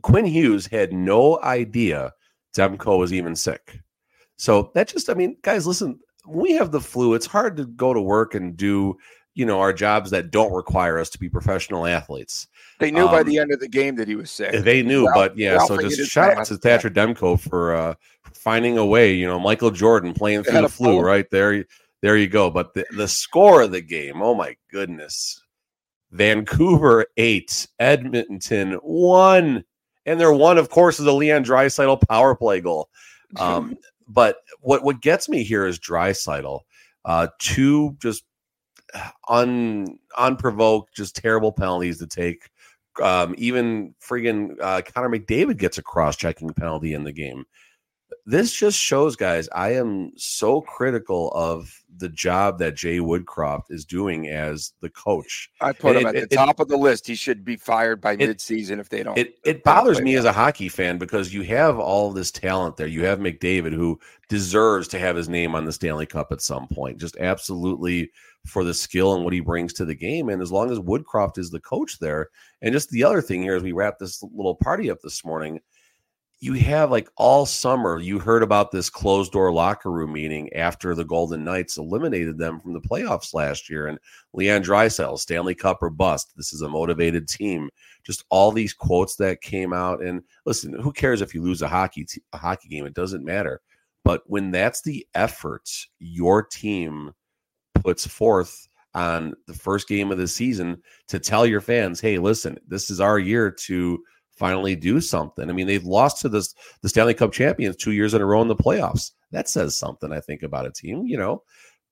Quinn 0.01 0.25
Hughes 0.25 0.65
had 0.65 0.91
no 0.91 1.39
idea 1.43 2.13
Demko 2.55 2.97
was 2.97 3.13
even 3.13 3.35
sick. 3.35 3.79
So 4.37 4.71
that 4.73 4.87
just, 4.87 5.09
I 5.09 5.13
mean, 5.13 5.37
guys, 5.41 5.67
listen, 5.67 5.99
we 6.27 6.53
have 6.53 6.71
the 6.71 6.81
flu, 6.81 7.13
it's 7.13 7.25
hard 7.25 7.57
to 7.57 7.65
go 7.65 7.93
to 7.93 8.01
work 8.01 8.33
and 8.33 8.57
do, 8.57 8.97
you 9.37 9.45
know, 9.45 9.59
our 9.59 9.71
jobs 9.71 10.09
that 10.09 10.31
don't 10.31 10.51
require 10.51 10.97
us 10.97 11.11
to 11.11 11.19
be 11.19 11.29
professional 11.29 11.85
athletes. 11.85 12.47
they 12.79 12.89
knew 12.89 13.05
by 13.05 13.19
um, 13.19 13.27
the 13.27 13.37
end 13.37 13.53
of 13.53 13.59
the 13.59 13.67
game 13.67 13.95
that 13.95 14.07
he 14.07 14.15
was 14.15 14.31
sick. 14.31 14.63
They 14.63 14.81
knew, 14.81 15.05
Ralph- 15.05 15.15
but 15.15 15.37
yeah, 15.37 15.59
so 15.59 15.77
just 15.77 16.09
shout 16.09 16.35
out 16.35 16.47
to 16.47 16.57
Thatcher 16.57 16.89
Demko 16.89 17.39
for 17.39 17.75
uh 17.75 17.93
finding 18.33 18.79
a 18.79 18.85
way. 18.85 19.13
You 19.13 19.27
know, 19.27 19.39
Michael 19.39 19.69
Jordan 19.69 20.15
playing 20.15 20.43
through 20.43 20.61
the 20.61 20.69
flu 20.69 21.01
right 21.01 21.29
there. 21.29 21.65
There 22.01 22.17
you 22.17 22.27
go. 22.27 22.49
But 22.49 22.73
the, 22.73 22.85
the 22.95 23.07
score 23.07 23.61
of 23.61 23.71
the 23.71 23.81
game, 23.81 24.23
oh 24.23 24.33
my 24.33 24.55
goodness. 24.71 25.39
Vancouver 26.11 27.05
eight, 27.17 27.67
Edmonton 27.77 28.73
one. 28.81 29.63
And 30.07 30.19
their 30.19 30.33
one, 30.33 30.57
of 30.57 30.69
course, 30.69 30.99
is 30.99 31.05
a 31.05 31.11
Leon 31.11 31.43
Draisaitl 31.45 32.07
power 32.07 32.35
play 32.35 32.59
goal. 32.59 32.89
Um, 33.35 33.77
but 34.07 34.37
what 34.61 34.85
what 34.85 35.01
gets 35.01 35.27
me 35.27 35.43
here 35.43 35.67
is 35.67 35.77
Draisaitl. 35.77 36.61
Uh, 37.03 37.27
two 37.39 37.97
just 37.99 38.23
un 39.29 39.99
unprovoked, 40.17 40.95
just 40.95 41.15
terrible 41.15 41.51
penalties 41.51 41.99
to 41.99 42.07
take. 42.07 42.49
Um, 43.01 43.35
even 43.37 43.93
friggin' 44.01 44.55
uh, 44.59 44.81
Connor 44.81 45.09
McDavid 45.09 45.57
gets 45.57 45.77
a 45.77 45.83
cross-checking 45.83 46.49
penalty 46.53 46.93
in 46.93 47.03
the 47.03 47.11
game. 47.11 47.45
This 48.29 48.51
just 48.51 48.77
shows, 48.77 49.15
guys, 49.15 49.47
I 49.55 49.75
am 49.75 50.11
so 50.17 50.59
critical 50.59 51.31
of 51.31 51.73
the 51.95 52.09
job 52.09 52.59
that 52.59 52.75
Jay 52.75 52.97
Woodcroft 52.97 53.71
is 53.71 53.85
doing 53.85 54.27
as 54.27 54.73
the 54.81 54.89
coach. 54.89 55.49
I 55.61 55.71
put 55.71 55.95
it- 55.95 56.01
him 56.01 56.07
at 56.07 56.15
it- 56.17 56.29
the 56.29 56.35
it- 56.35 56.37
top 56.37 56.59
of 56.59 56.67
the 56.67 56.75
list. 56.75 57.07
He 57.07 57.15
should 57.15 57.45
be 57.45 57.55
fired 57.55 58.01
by 58.01 58.17
midseason 58.17 58.79
if 58.81 58.89
they 58.89 59.01
don't. 59.01 59.17
It 59.17 59.39
it 59.45 59.63
bothers 59.63 60.01
me 60.01 60.11
well. 60.11 60.19
as 60.19 60.25
a 60.25 60.33
hockey 60.33 60.67
fan 60.67 60.97
because 60.97 61.33
you 61.33 61.43
have 61.43 61.79
all 61.79 62.11
this 62.11 62.29
talent 62.29 62.75
there. 62.75 62.85
You 62.85 63.05
have 63.05 63.19
McDavid 63.19 63.73
who 63.73 63.97
deserves 64.27 64.89
to 64.89 64.99
have 64.99 65.15
his 65.15 65.29
name 65.29 65.55
on 65.55 65.63
the 65.63 65.71
Stanley 65.71 66.05
Cup 66.05 66.33
at 66.33 66.41
some 66.41 66.67
point. 66.67 66.97
Just 66.99 67.15
absolutely 67.21 68.11
for 68.45 68.65
the 68.65 68.73
skill 68.73 69.15
and 69.15 69.23
what 69.23 69.33
he 69.33 69.39
brings 69.39 69.71
to 69.73 69.85
the 69.85 69.95
game. 69.95 70.27
And 70.27 70.41
as 70.41 70.51
long 70.51 70.69
as 70.69 70.79
Woodcroft 70.79 71.37
is 71.37 71.49
the 71.49 71.61
coach 71.61 71.97
there, 71.99 72.29
and 72.61 72.73
just 72.73 72.89
the 72.89 73.05
other 73.05 73.21
thing 73.21 73.41
here 73.41 73.55
as 73.55 73.63
we 73.63 73.71
wrap 73.71 73.99
this 73.99 74.21
little 74.21 74.55
party 74.55 74.91
up 74.91 74.99
this 75.01 75.23
morning, 75.23 75.61
you 76.39 76.53
have 76.53 76.91
like 76.91 77.09
all 77.17 77.45
summer 77.45 77.99
you 77.99 78.19
heard 78.19 78.43
about 78.43 78.71
this 78.71 78.89
closed 78.89 79.31
door 79.31 79.51
locker 79.51 79.91
room 79.91 80.13
meeting 80.13 80.53
after 80.53 80.93
the 80.93 81.03
Golden 81.03 81.43
Knights 81.43 81.77
eliminated 81.77 82.37
them 82.37 82.59
from 82.59 82.73
the 82.73 82.81
playoffs 82.81 83.33
last 83.33 83.69
year 83.69 83.87
and 83.87 83.97
Leon 84.33 84.63
Draisaitl, 84.63 85.17
Stanley 85.17 85.55
Cup 85.55 85.81
or 85.81 85.89
bust. 85.89 86.33
This 86.35 86.53
is 86.53 86.61
a 86.61 86.69
motivated 86.69 87.27
team 87.27 87.69
just 88.07 88.23
all 88.29 88.53
these 88.53 88.73
quotes 88.73 89.17
that 89.17 89.41
came 89.41 89.73
out. 89.73 90.01
And 90.01 90.23
listen, 90.45 90.73
who 90.79 90.93
cares 90.93 91.21
if 91.21 91.35
you 91.35 91.41
lose 91.41 91.61
a 91.61 91.67
hockey 91.67 92.05
t- 92.05 92.23
a 92.31 92.37
hockey 92.37 92.69
game? 92.69 92.85
It 92.85 92.93
doesn't 92.93 93.25
matter. 93.25 93.61
But 94.05 94.23
when 94.27 94.49
that's 94.49 94.81
the 94.81 95.05
effort 95.13 95.69
your 95.99 96.41
team 96.41 97.11
puts 97.83 98.07
forth 98.07 98.69
on 98.93 99.33
the 99.45 99.53
first 99.53 99.89
game 99.89 100.09
of 100.09 100.17
the 100.17 100.27
season 100.27 100.81
to 101.09 101.19
tell 101.19 101.45
your 101.45 101.59
fans, 101.59 101.99
hey, 101.99 102.17
listen, 102.17 102.57
this 102.65 102.89
is 102.89 103.01
our 103.01 103.19
year 103.19 103.51
to 103.51 104.01
finally 104.37 104.75
do 104.75 105.01
something. 105.01 105.49
I 105.49 105.53
mean, 105.53 105.67
they've 105.67 105.83
lost 105.83 106.21
to 106.21 106.29
this 106.29 106.53
the 106.81 106.89
Stanley 106.89 107.13
Cup 107.13 107.31
champions 107.31 107.75
two 107.75 107.91
years 107.91 108.13
in 108.13 108.21
a 108.21 108.25
row 108.25 108.41
in 108.41 108.47
the 108.47 108.55
playoffs. 108.55 109.11
That 109.31 109.49
says 109.49 109.77
something, 109.77 110.11
I 110.11 110.19
think, 110.19 110.43
about 110.43 110.65
a 110.65 110.71
team, 110.71 111.05
you 111.05 111.17
know. 111.17 111.43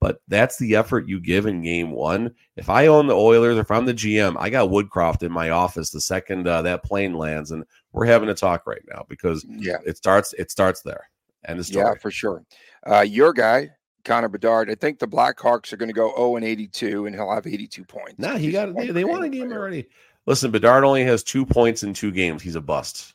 But 0.02 0.20
that's 0.28 0.58
the 0.58 0.76
effort 0.76 1.08
you 1.08 1.20
give 1.20 1.46
in 1.46 1.62
game 1.62 1.92
one. 1.92 2.34
If 2.58 2.70
I 2.70 2.88
own 2.88 3.08
the 3.08 3.16
Oilers, 3.16 3.58
if 3.58 3.72
I'm 3.72 3.86
the 3.86 3.94
GM, 3.94 4.36
I 4.38 4.50
got 4.50 4.70
Woodcroft 4.70 5.24
in 5.24 5.32
my 5.32 5.52
office 5.52 5.90
the 5.90 6.02
second 6.02 6.48
uh, 6.48 6.62
that 6.64 6.84
plane 6.84 7.14
lands, 7.14 7.52
and 7.52 7.64
we're 7.92 8.06
having 8.06 8.30
a 8.30 8.34
talk 8.34 8.68
right 8.68 8.84
now 8.88 9.06
because 9.10 9.46
yeah, 9.50 9.78
it 9.86 9.98
starts. 9.98 10.34
It 10.34 10.52
starts 10.52 10.82
there, 10.82 11.10
and 11.46 11.60
the 11.60 11.64
story. 11.64 11.86
yeah, 11.86 11.94
for 12.00 12.12
sure. 12.12 12.44
Uh, 12.86 13.02
your 13.02 13.34
guy, 13.34 13.70
Connor 14.04 14.30
Bedard. 14.30 14.70
I 14.70 14.76
think 14.76 15.00
the 15.00 15.08
Blackhawks 15.08 15.74
are 15.74 15.78
going 15.78 15.90
to 15.90 15.94
go 15.94 16.14
0 16.16 16.38
and 16.38 16.46
82, 16.46 17.08
and 17.08 17.16
he'll 17.16 17.34
have 17.34 17.48
82 17.48 17.84
points. 17.86 18.20
Nah, 18.20 18.38
he 18.38 18.52
got 18.52 18.74
they, 18.76 18.92
they 18.92 19.04
won 19.04 19.24
a 19.24 19.30
game 19.30 19.48
player. 19.48 19.60
already. 19.60 19.88
Listen, 20.26 20.52
Bedard 20.52 20.84
only 20.84 21.04
has 21.04 21.24
two 21.24 21.46
points 21.46 21.84
in 21.84 21.94
two 21.94 22.12
games. 22.12 22.42
He's 22.42 22.56
a 22.56 22.62
bust. 22.62 23.14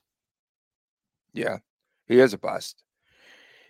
Yeah, 1.32 1.58
he 2.06 2.18
is 2.20 2.32
a 2.32 2.38
bust. 2.38 2.82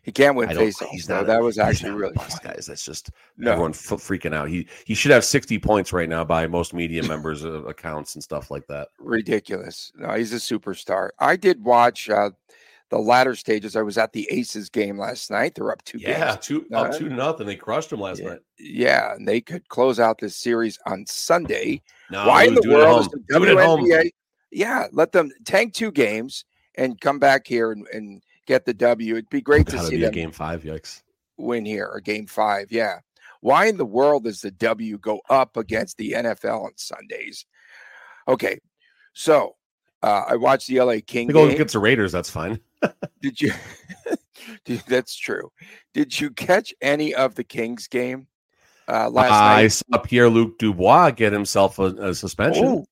He 0.03 0.13
can't 0.13 0.35
win 0.35 0.49
faceoffs. 0.49 0.89
He's 0.89 1.07
though. 1.07 1.17
not. 1.17 1.25
a- 1.25 1.27
That 1.27 1.43
was 1.43 1.59
actually 1.59 1.91
really 1.93 2.15
bust, 2.15 2.43
guys. 2.43 2.67
That's 2.67 2.85
just 2.85 3.11
No, 3.37 3.53
everyone 3.53 3.73
f- 3.73 3.77
freaking 4.01 4.35
out. 4.35 4.49
He 4.49 4.67
he 4.87 4.95
should 4.95 5.11
have 5.11 5.25
sixty 5.27 5.59
points 5.59 5.93
right 5.93 6.09
now 6.09 6.25
by 6.25 6.47
most 6.47 6.73
media 6.73 7.03
members' 7.03 7.45
uh, 7.45 7.65
accounts 7.65 8.15
and 8.15 8.25
stuff 8.25 8.51
like 8.51 8.67
that. 8.69 8.89
ridiculous. 8.99 9.93
No, 9.95 10.13
he's 10.15 10.33
a 10.33 10.37
superstar. 10.37 11.11
I 11.19 11.37
did 11.37 11.63
watch 11.63 12.09
uh, 12.09 12.31
the 12.91 12.99
latter 12.99 13.35
stages. 13.35 13.77
I 13.77 13.83
was 13.83 13.97
at 13.97 14.13
the 14.13 14.29
Aces 14.31 14.69
game 14.69 14.99
last 14.99 15.31
night. 15.31 15.55
They're 15.55 15.71
up 15.71 15.83
two 15.85 15.99
Yeah, 15.99 16.33
games. 16.33 16.47
two 16.47 16.67
up 16.75 16.93
two 16.97 17.09
nothing. 17.09 17.47
They 17.47 17.57
crushed 17.57 17.91
them 17.91 18.01
last 18.01 18.21
Yeah. 18.21 18.31
night. 18.31 18.41
Yeah, 18.59 19.15
and 19.15 19.27
they 19.27 19.41
could 19.41 19.69
close 19.69 19.99
out 19.99 20.19
this 20.19 20.37
series 20.37 20.79
on 20.87 21.07
Sunday. 21.07 21.83
No, 22.11 22.27
Why 22.27 22.45
in 22.45 22.55
the 22.55 22.61
do 22.61 22.73
it 22.73 22.75
at 22.75 22.87
world 22.87 23.01
is 23.03 23.09
the. 23.09 23.35
WNBA? 23.35 24.11
Yeah, 24.51 24.87
let 24.93 25.13
them 25.13 25.31
tank 25.45 25.75
two 25.75 25.93
games 25.93 26.45
and 26.75 27.01
come 27.01 27.19
back 27.19 27.47
here 27.47 27.71
and, 27.73 27.87
and 27.93 28.23
get 28.47 28.65
the 28.65 28.75
W. 28.75 29.15
It'd 29.15 29.31
be 29.31 29.41
great 29.41 29.67
to 29.69 29.79
see 29.79 29.97
them 29.99 30.13
game 30.13 30.33
five. 30.33 30.65
Yikes! 30.65 31.03
win 31.39 31.65
here 31.65 31.87
or 31.87 32.01
game 32.01 32.27
five. 32.27 32.71
Yeah. 32.71 32.99
Why 33.41 33.67
in 33.67 33.79
the 33.79 33.87
world 33.87 34.25
does 34.25 34.43
the 34.43 34.51
W 34.51 34.99
go 34.99 35.21
up 35.31 35.57
against 35.57 35.97
the 35.97 36.13
NFL 36.13 36.65
on 36.65 36.73
Sundays? 36.77 37.47
Okay. 38.29 38.59
So 39.15 39.57
uh, 40.03 40.25
I 40.29 40.37
watched 40.37 40.69
the 40.69 40.81
LA 40.81 40.97
King 41.07 41.29
They 41.29 41.33
go 41.33 41.49
against 41.49 41.73
the 41.73 41.79
Raiders. 41.79 42.13
That's 42.13 42.29
fine. 42.29 42.61
Did 43.21 43.41
you? 43.41 43.53
Dude, 44.65 44.83
that's 44.89 45.17
true. 45.17 45.51
Did 45.95 46.19
you 46.19 46.31
catch 46.31 46.73
any 46.81 47.15
of 47.15 47.35
the 47.35 47.45
Kings 47.45 47.87
game 47.89 48.27
uh, 48.89 49.09
last 49.11 49.31
I 49.33 49.55
night? 49.57 49.63
I 49.65 49.69
saw 49.69 49.99
Pierre 49.99 50.29
Luc 50.31 50.59
Dubois 50.59 51.11
get 51.11 51.33
himself 51.33 51.79
a, 51.79 51.87
a 52.09 52.15
suspension. 52.15 52.65
Oh, 52.65 52.87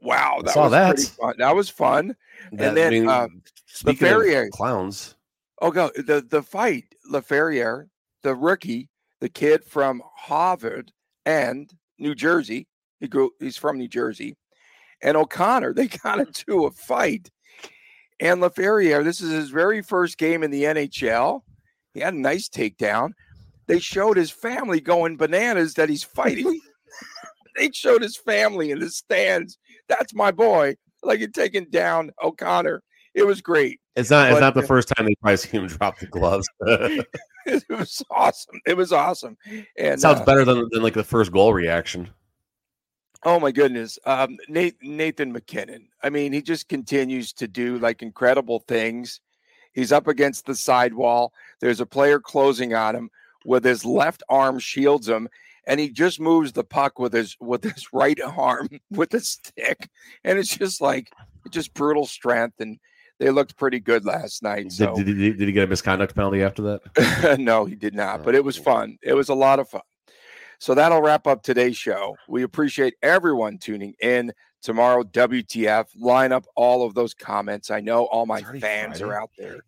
wow, 0.00 0.36
I 0.38 0.42
that 0.42 0.54
saw 0.54 0.62
was 0.64 0.72
that. 0.72 0.98
fun. 1.20 1.34
That 1.38 1.54
was 1.56 1.68
fun. 1.68 2.16
That- 2.52 2.68
and 2.68 2.76
then, 2.76 3.08
uh, 3.08 3.28
speaking 3.66 4.06
Ferrier- 4.06 4.44
of 4.44 4.50
clowns, 4.50 5.14
Oh, 5.62 5.70
go 5.70 5.90
the 5.96 6.24
the 6.28 6.42
fight, 6.42 6.84
LaFerriere, 7.10 7.88
the 8.22 8.34
rookie, 8.34 8.88
the 9.20 9.28
kid 9.28 9.64
from 9.64 10.02
Harvard 10.14 10.92
and 11.24 11.72
New 11.98 12.14
Jersey. 12.14 12.68
He 13.00 13.08
grew. 13.08 13.30
He's 13.40 13.56
from 13.56 13.78
New 13.78 13.88
Jersey, 13.88 14.36
and 15.02 15.16
O'Connor. 15.16 15.72
They 15.76 15.88
got 15.88 16.20
into 16.20 16.66
a 16.66 16.70
fight, 16.70 17.30
and 18.20 18.40
LaFerriere. 18.40 19.04
This 19.04 19.20
is 19.20 19.30
his 19.30 19.50
very 19.50 19.82
first 19.82 20.18
game 20.18 20.42
in 20.42 20.50
the 20.50 20.64
NHL. 20.64 21.42
He 21.94 22.00
had 22.00 22.14
a 22.14 22.18
nice 22.18 22.48
takedown. 22.48 23.12
They 23.66 23.78
showed 23.78 24.16
his 24.16 24.30
family 24.30 24.80
going 24.80 25.16
bananas 25.16 25.74
that 25.74 25.88
he's 25.88 26.04
fighting. 26.04 26.60
they 27.56 27.70
showed 27.72 28.02
his 28.02 28.16
family 28.16 28.70
in 28.70 28.78
the 28.78 28.90
stands. 28.90 29.58
That's 29.88 30.14
my 30.14 30.30
boy, 30.30 30.76
like 31.02 31.20
it 31.20 31.34
taking 31.34 31.66
down 31.70 32.10
O'Connor. 32.22 32.82
It 33.14 33.26
was 33.26 33.40
great. 33.40 33.80
It's 33.96 34.10
not. 34.10 34.30
It's 34.30 34.40
not 34.40 34.54
the 34.54 34.62
first 34.62 34.92
time 34.94 35.06
they 35.06 35.14
probably 35.16 35.38
see 35.38 35.48
him 35.48 35.66
drop 35.66 35.98
the 35.98 36.06
gloves. 36.06 36.48
It 37.46 37.62
was 37.68 38.02
awesome. 38.10 38.60
It 38.66 38.76
was 38.76 38.92
awesome. 38.92 39.36
And 39.46 39.64
it 39.78 40.00
Sounds 40.00 40.20
uh, 40.20 40.24
better 40.24 40.44
than 40.44 40.68
than 40.72 40.82
like 40.82 40.94
the 40.94 41.04
first 41.04 41.30
goal 41.30 41.54
reaction. 41.54 42.10
Oh 43.26 43.40
my 43.40 43.50
goodness. 43.50 43.98
Um, 44.06 44.38
Nate, 44.48 44.76
Nathan 44.80 45.32
MacKinnon. 45.32 45.88
I 46.00 46.10
mean, 46.10 46.32
he 46.32 46.40
just 46.40 46.68
continues 46.68 47.32
to 47.32 47.48
do 47.48 47.76
like 47.78 48.00
incredible 48.00 48.60
things. 48.60 49.20
He's 49.72 49.90
up 49.90 50.06
against 50.06 50.46
the 50.46 50.54
sidewall. 50.54 51.32
There's 51.60 51.80
a 51.80 51.86
player 51.86 52.20
closing 52.20 52.72
on 52.72 52.94
him 52.94 53.10
with 53.44 53.64
his 53.64 53.84
left 53.84 54.22
arm 54.28 54.60
shields 54.60 55.08
him, 55.08 55.28
and 55.66 55.80
he 55.80 55.90
just 55.90 56.20
moves 56.20 56.52
the 56.52 56.62
puck 56.62 57.00
with 57.00 57.12
his 57.12 57.36
with 57.40 57.64
his 57.64 57.88
right 57.92 58.18
arm 58.24 58.68
with 58.92 59.12
a 59.12 59.20
stick. 59.20 59.88
And 60.22 60.38
it's 60.38 60.56
just 60.56 60.80
like 60.80 61.10
just 61.50 61.74
brutal 61.74 62.06
strength. 62.06 62.60
And 62.60 62.78
they 63.18 63.30
looked 63.30 63.56
pretty 63.56 63.80
good 63.80 64.04
last 64.04 64.40
night. 64.40 64.68
Did, 64.68 64.72
So 64.72 64.94
did, 64.94 65.08
he, 65.08 65.32
did 65.32 65.48
he 65.48 65.52
get 65.52 65.64
a 65.64 65.66
misconduct 65.66 66.14
penalty 66.14 66.44
after 66.44 66.62
that? 66.62 67.38
no, 67.40 67.64
he 67.64 67.74
did 67.74 67.94
not, 67.94 68.20
Oh, 68.20 68.22
but 68.22 68.36
it 68.36 68.44
was 68.44 68.56
fun. 68.56 68.98
It 69.02 69.14
was 69.14 69.30
a 69.30 69.34
lot 69.34 69.58
of 69.58 69.68
fun. 69.68 69.80
So 70.58 70.74
that'll 70.74 71.02
wrap 71.02 71.26
up 71.26 71.42
today's 71.42 71.76
show. 71.76 72.16
We 72.28 72.42
appreciate 72.42 72.94
everyone 73.02 73.58
tuning 73.58 73.94
in 74.00 74.32
tomorrow. 74.62 75.02
WTF, 75.02 75.86
line 75.98 76.32
up 76.32 76.46
all 76.54 76.84
of 76.84 76.94
those 76.94 77.14
comments. 77.14 77.70
I 77.70 77.80
know 77.80 78.06
all 78.06 78.26
my 78.26 78.42
fans 78.42 78.98
Friday. 78.98 79.04
are 79.04 79.20
out 79.20 79.30
there. 79.38 79.60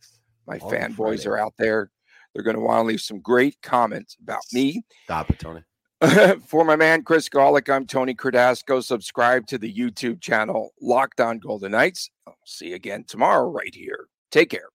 My 0.46 0.58
fanboys 0.58 0.96
Friday. 0.96 1.28
are 1.28 1.38
out 1.38 1.54
there. 1.58 1.90
They're 2.34 2.42
going 2.42 2.56
to 2.56 2.62
want 2.62 2.84
to 2.84 2.88
leave 2.88 3.00
some 3.00 3.20
great 3.20 3.56
comments 3.62 4.16
about 4.22 4.42
me. 4.52 4.82
Stop 5.04 5.30
it, 5.30 5.38
Tony. 5.38 5.62
For 6.46 6.64
my 6.64 6.76
man 6.76 7.02
Chris 7.02 7.28
Gawlik, 7.28 7.72
I'm 7.72 7.84
Tony 7.84 8.14
Cardasco. 8.14 8.82
Subscribe 8.82 9.46
to 9.48 9.58
the 9.58 9.72
YouTube 9.72 10.20
channel 10.20 10.72
Locked 10.80 11.20
On 11.20 11.38
Golden 11.38 11.72
Knights. 11.72 12.10
I'll 12.26 12.36
see 12.44 12.68
you 12.68 12.76
again 12.76 13.04
tomorrow 13.08 13.50
right 13.50 13.74
here. 13.74 14.06
Take 14.30 14.50
care. 14.50 14.68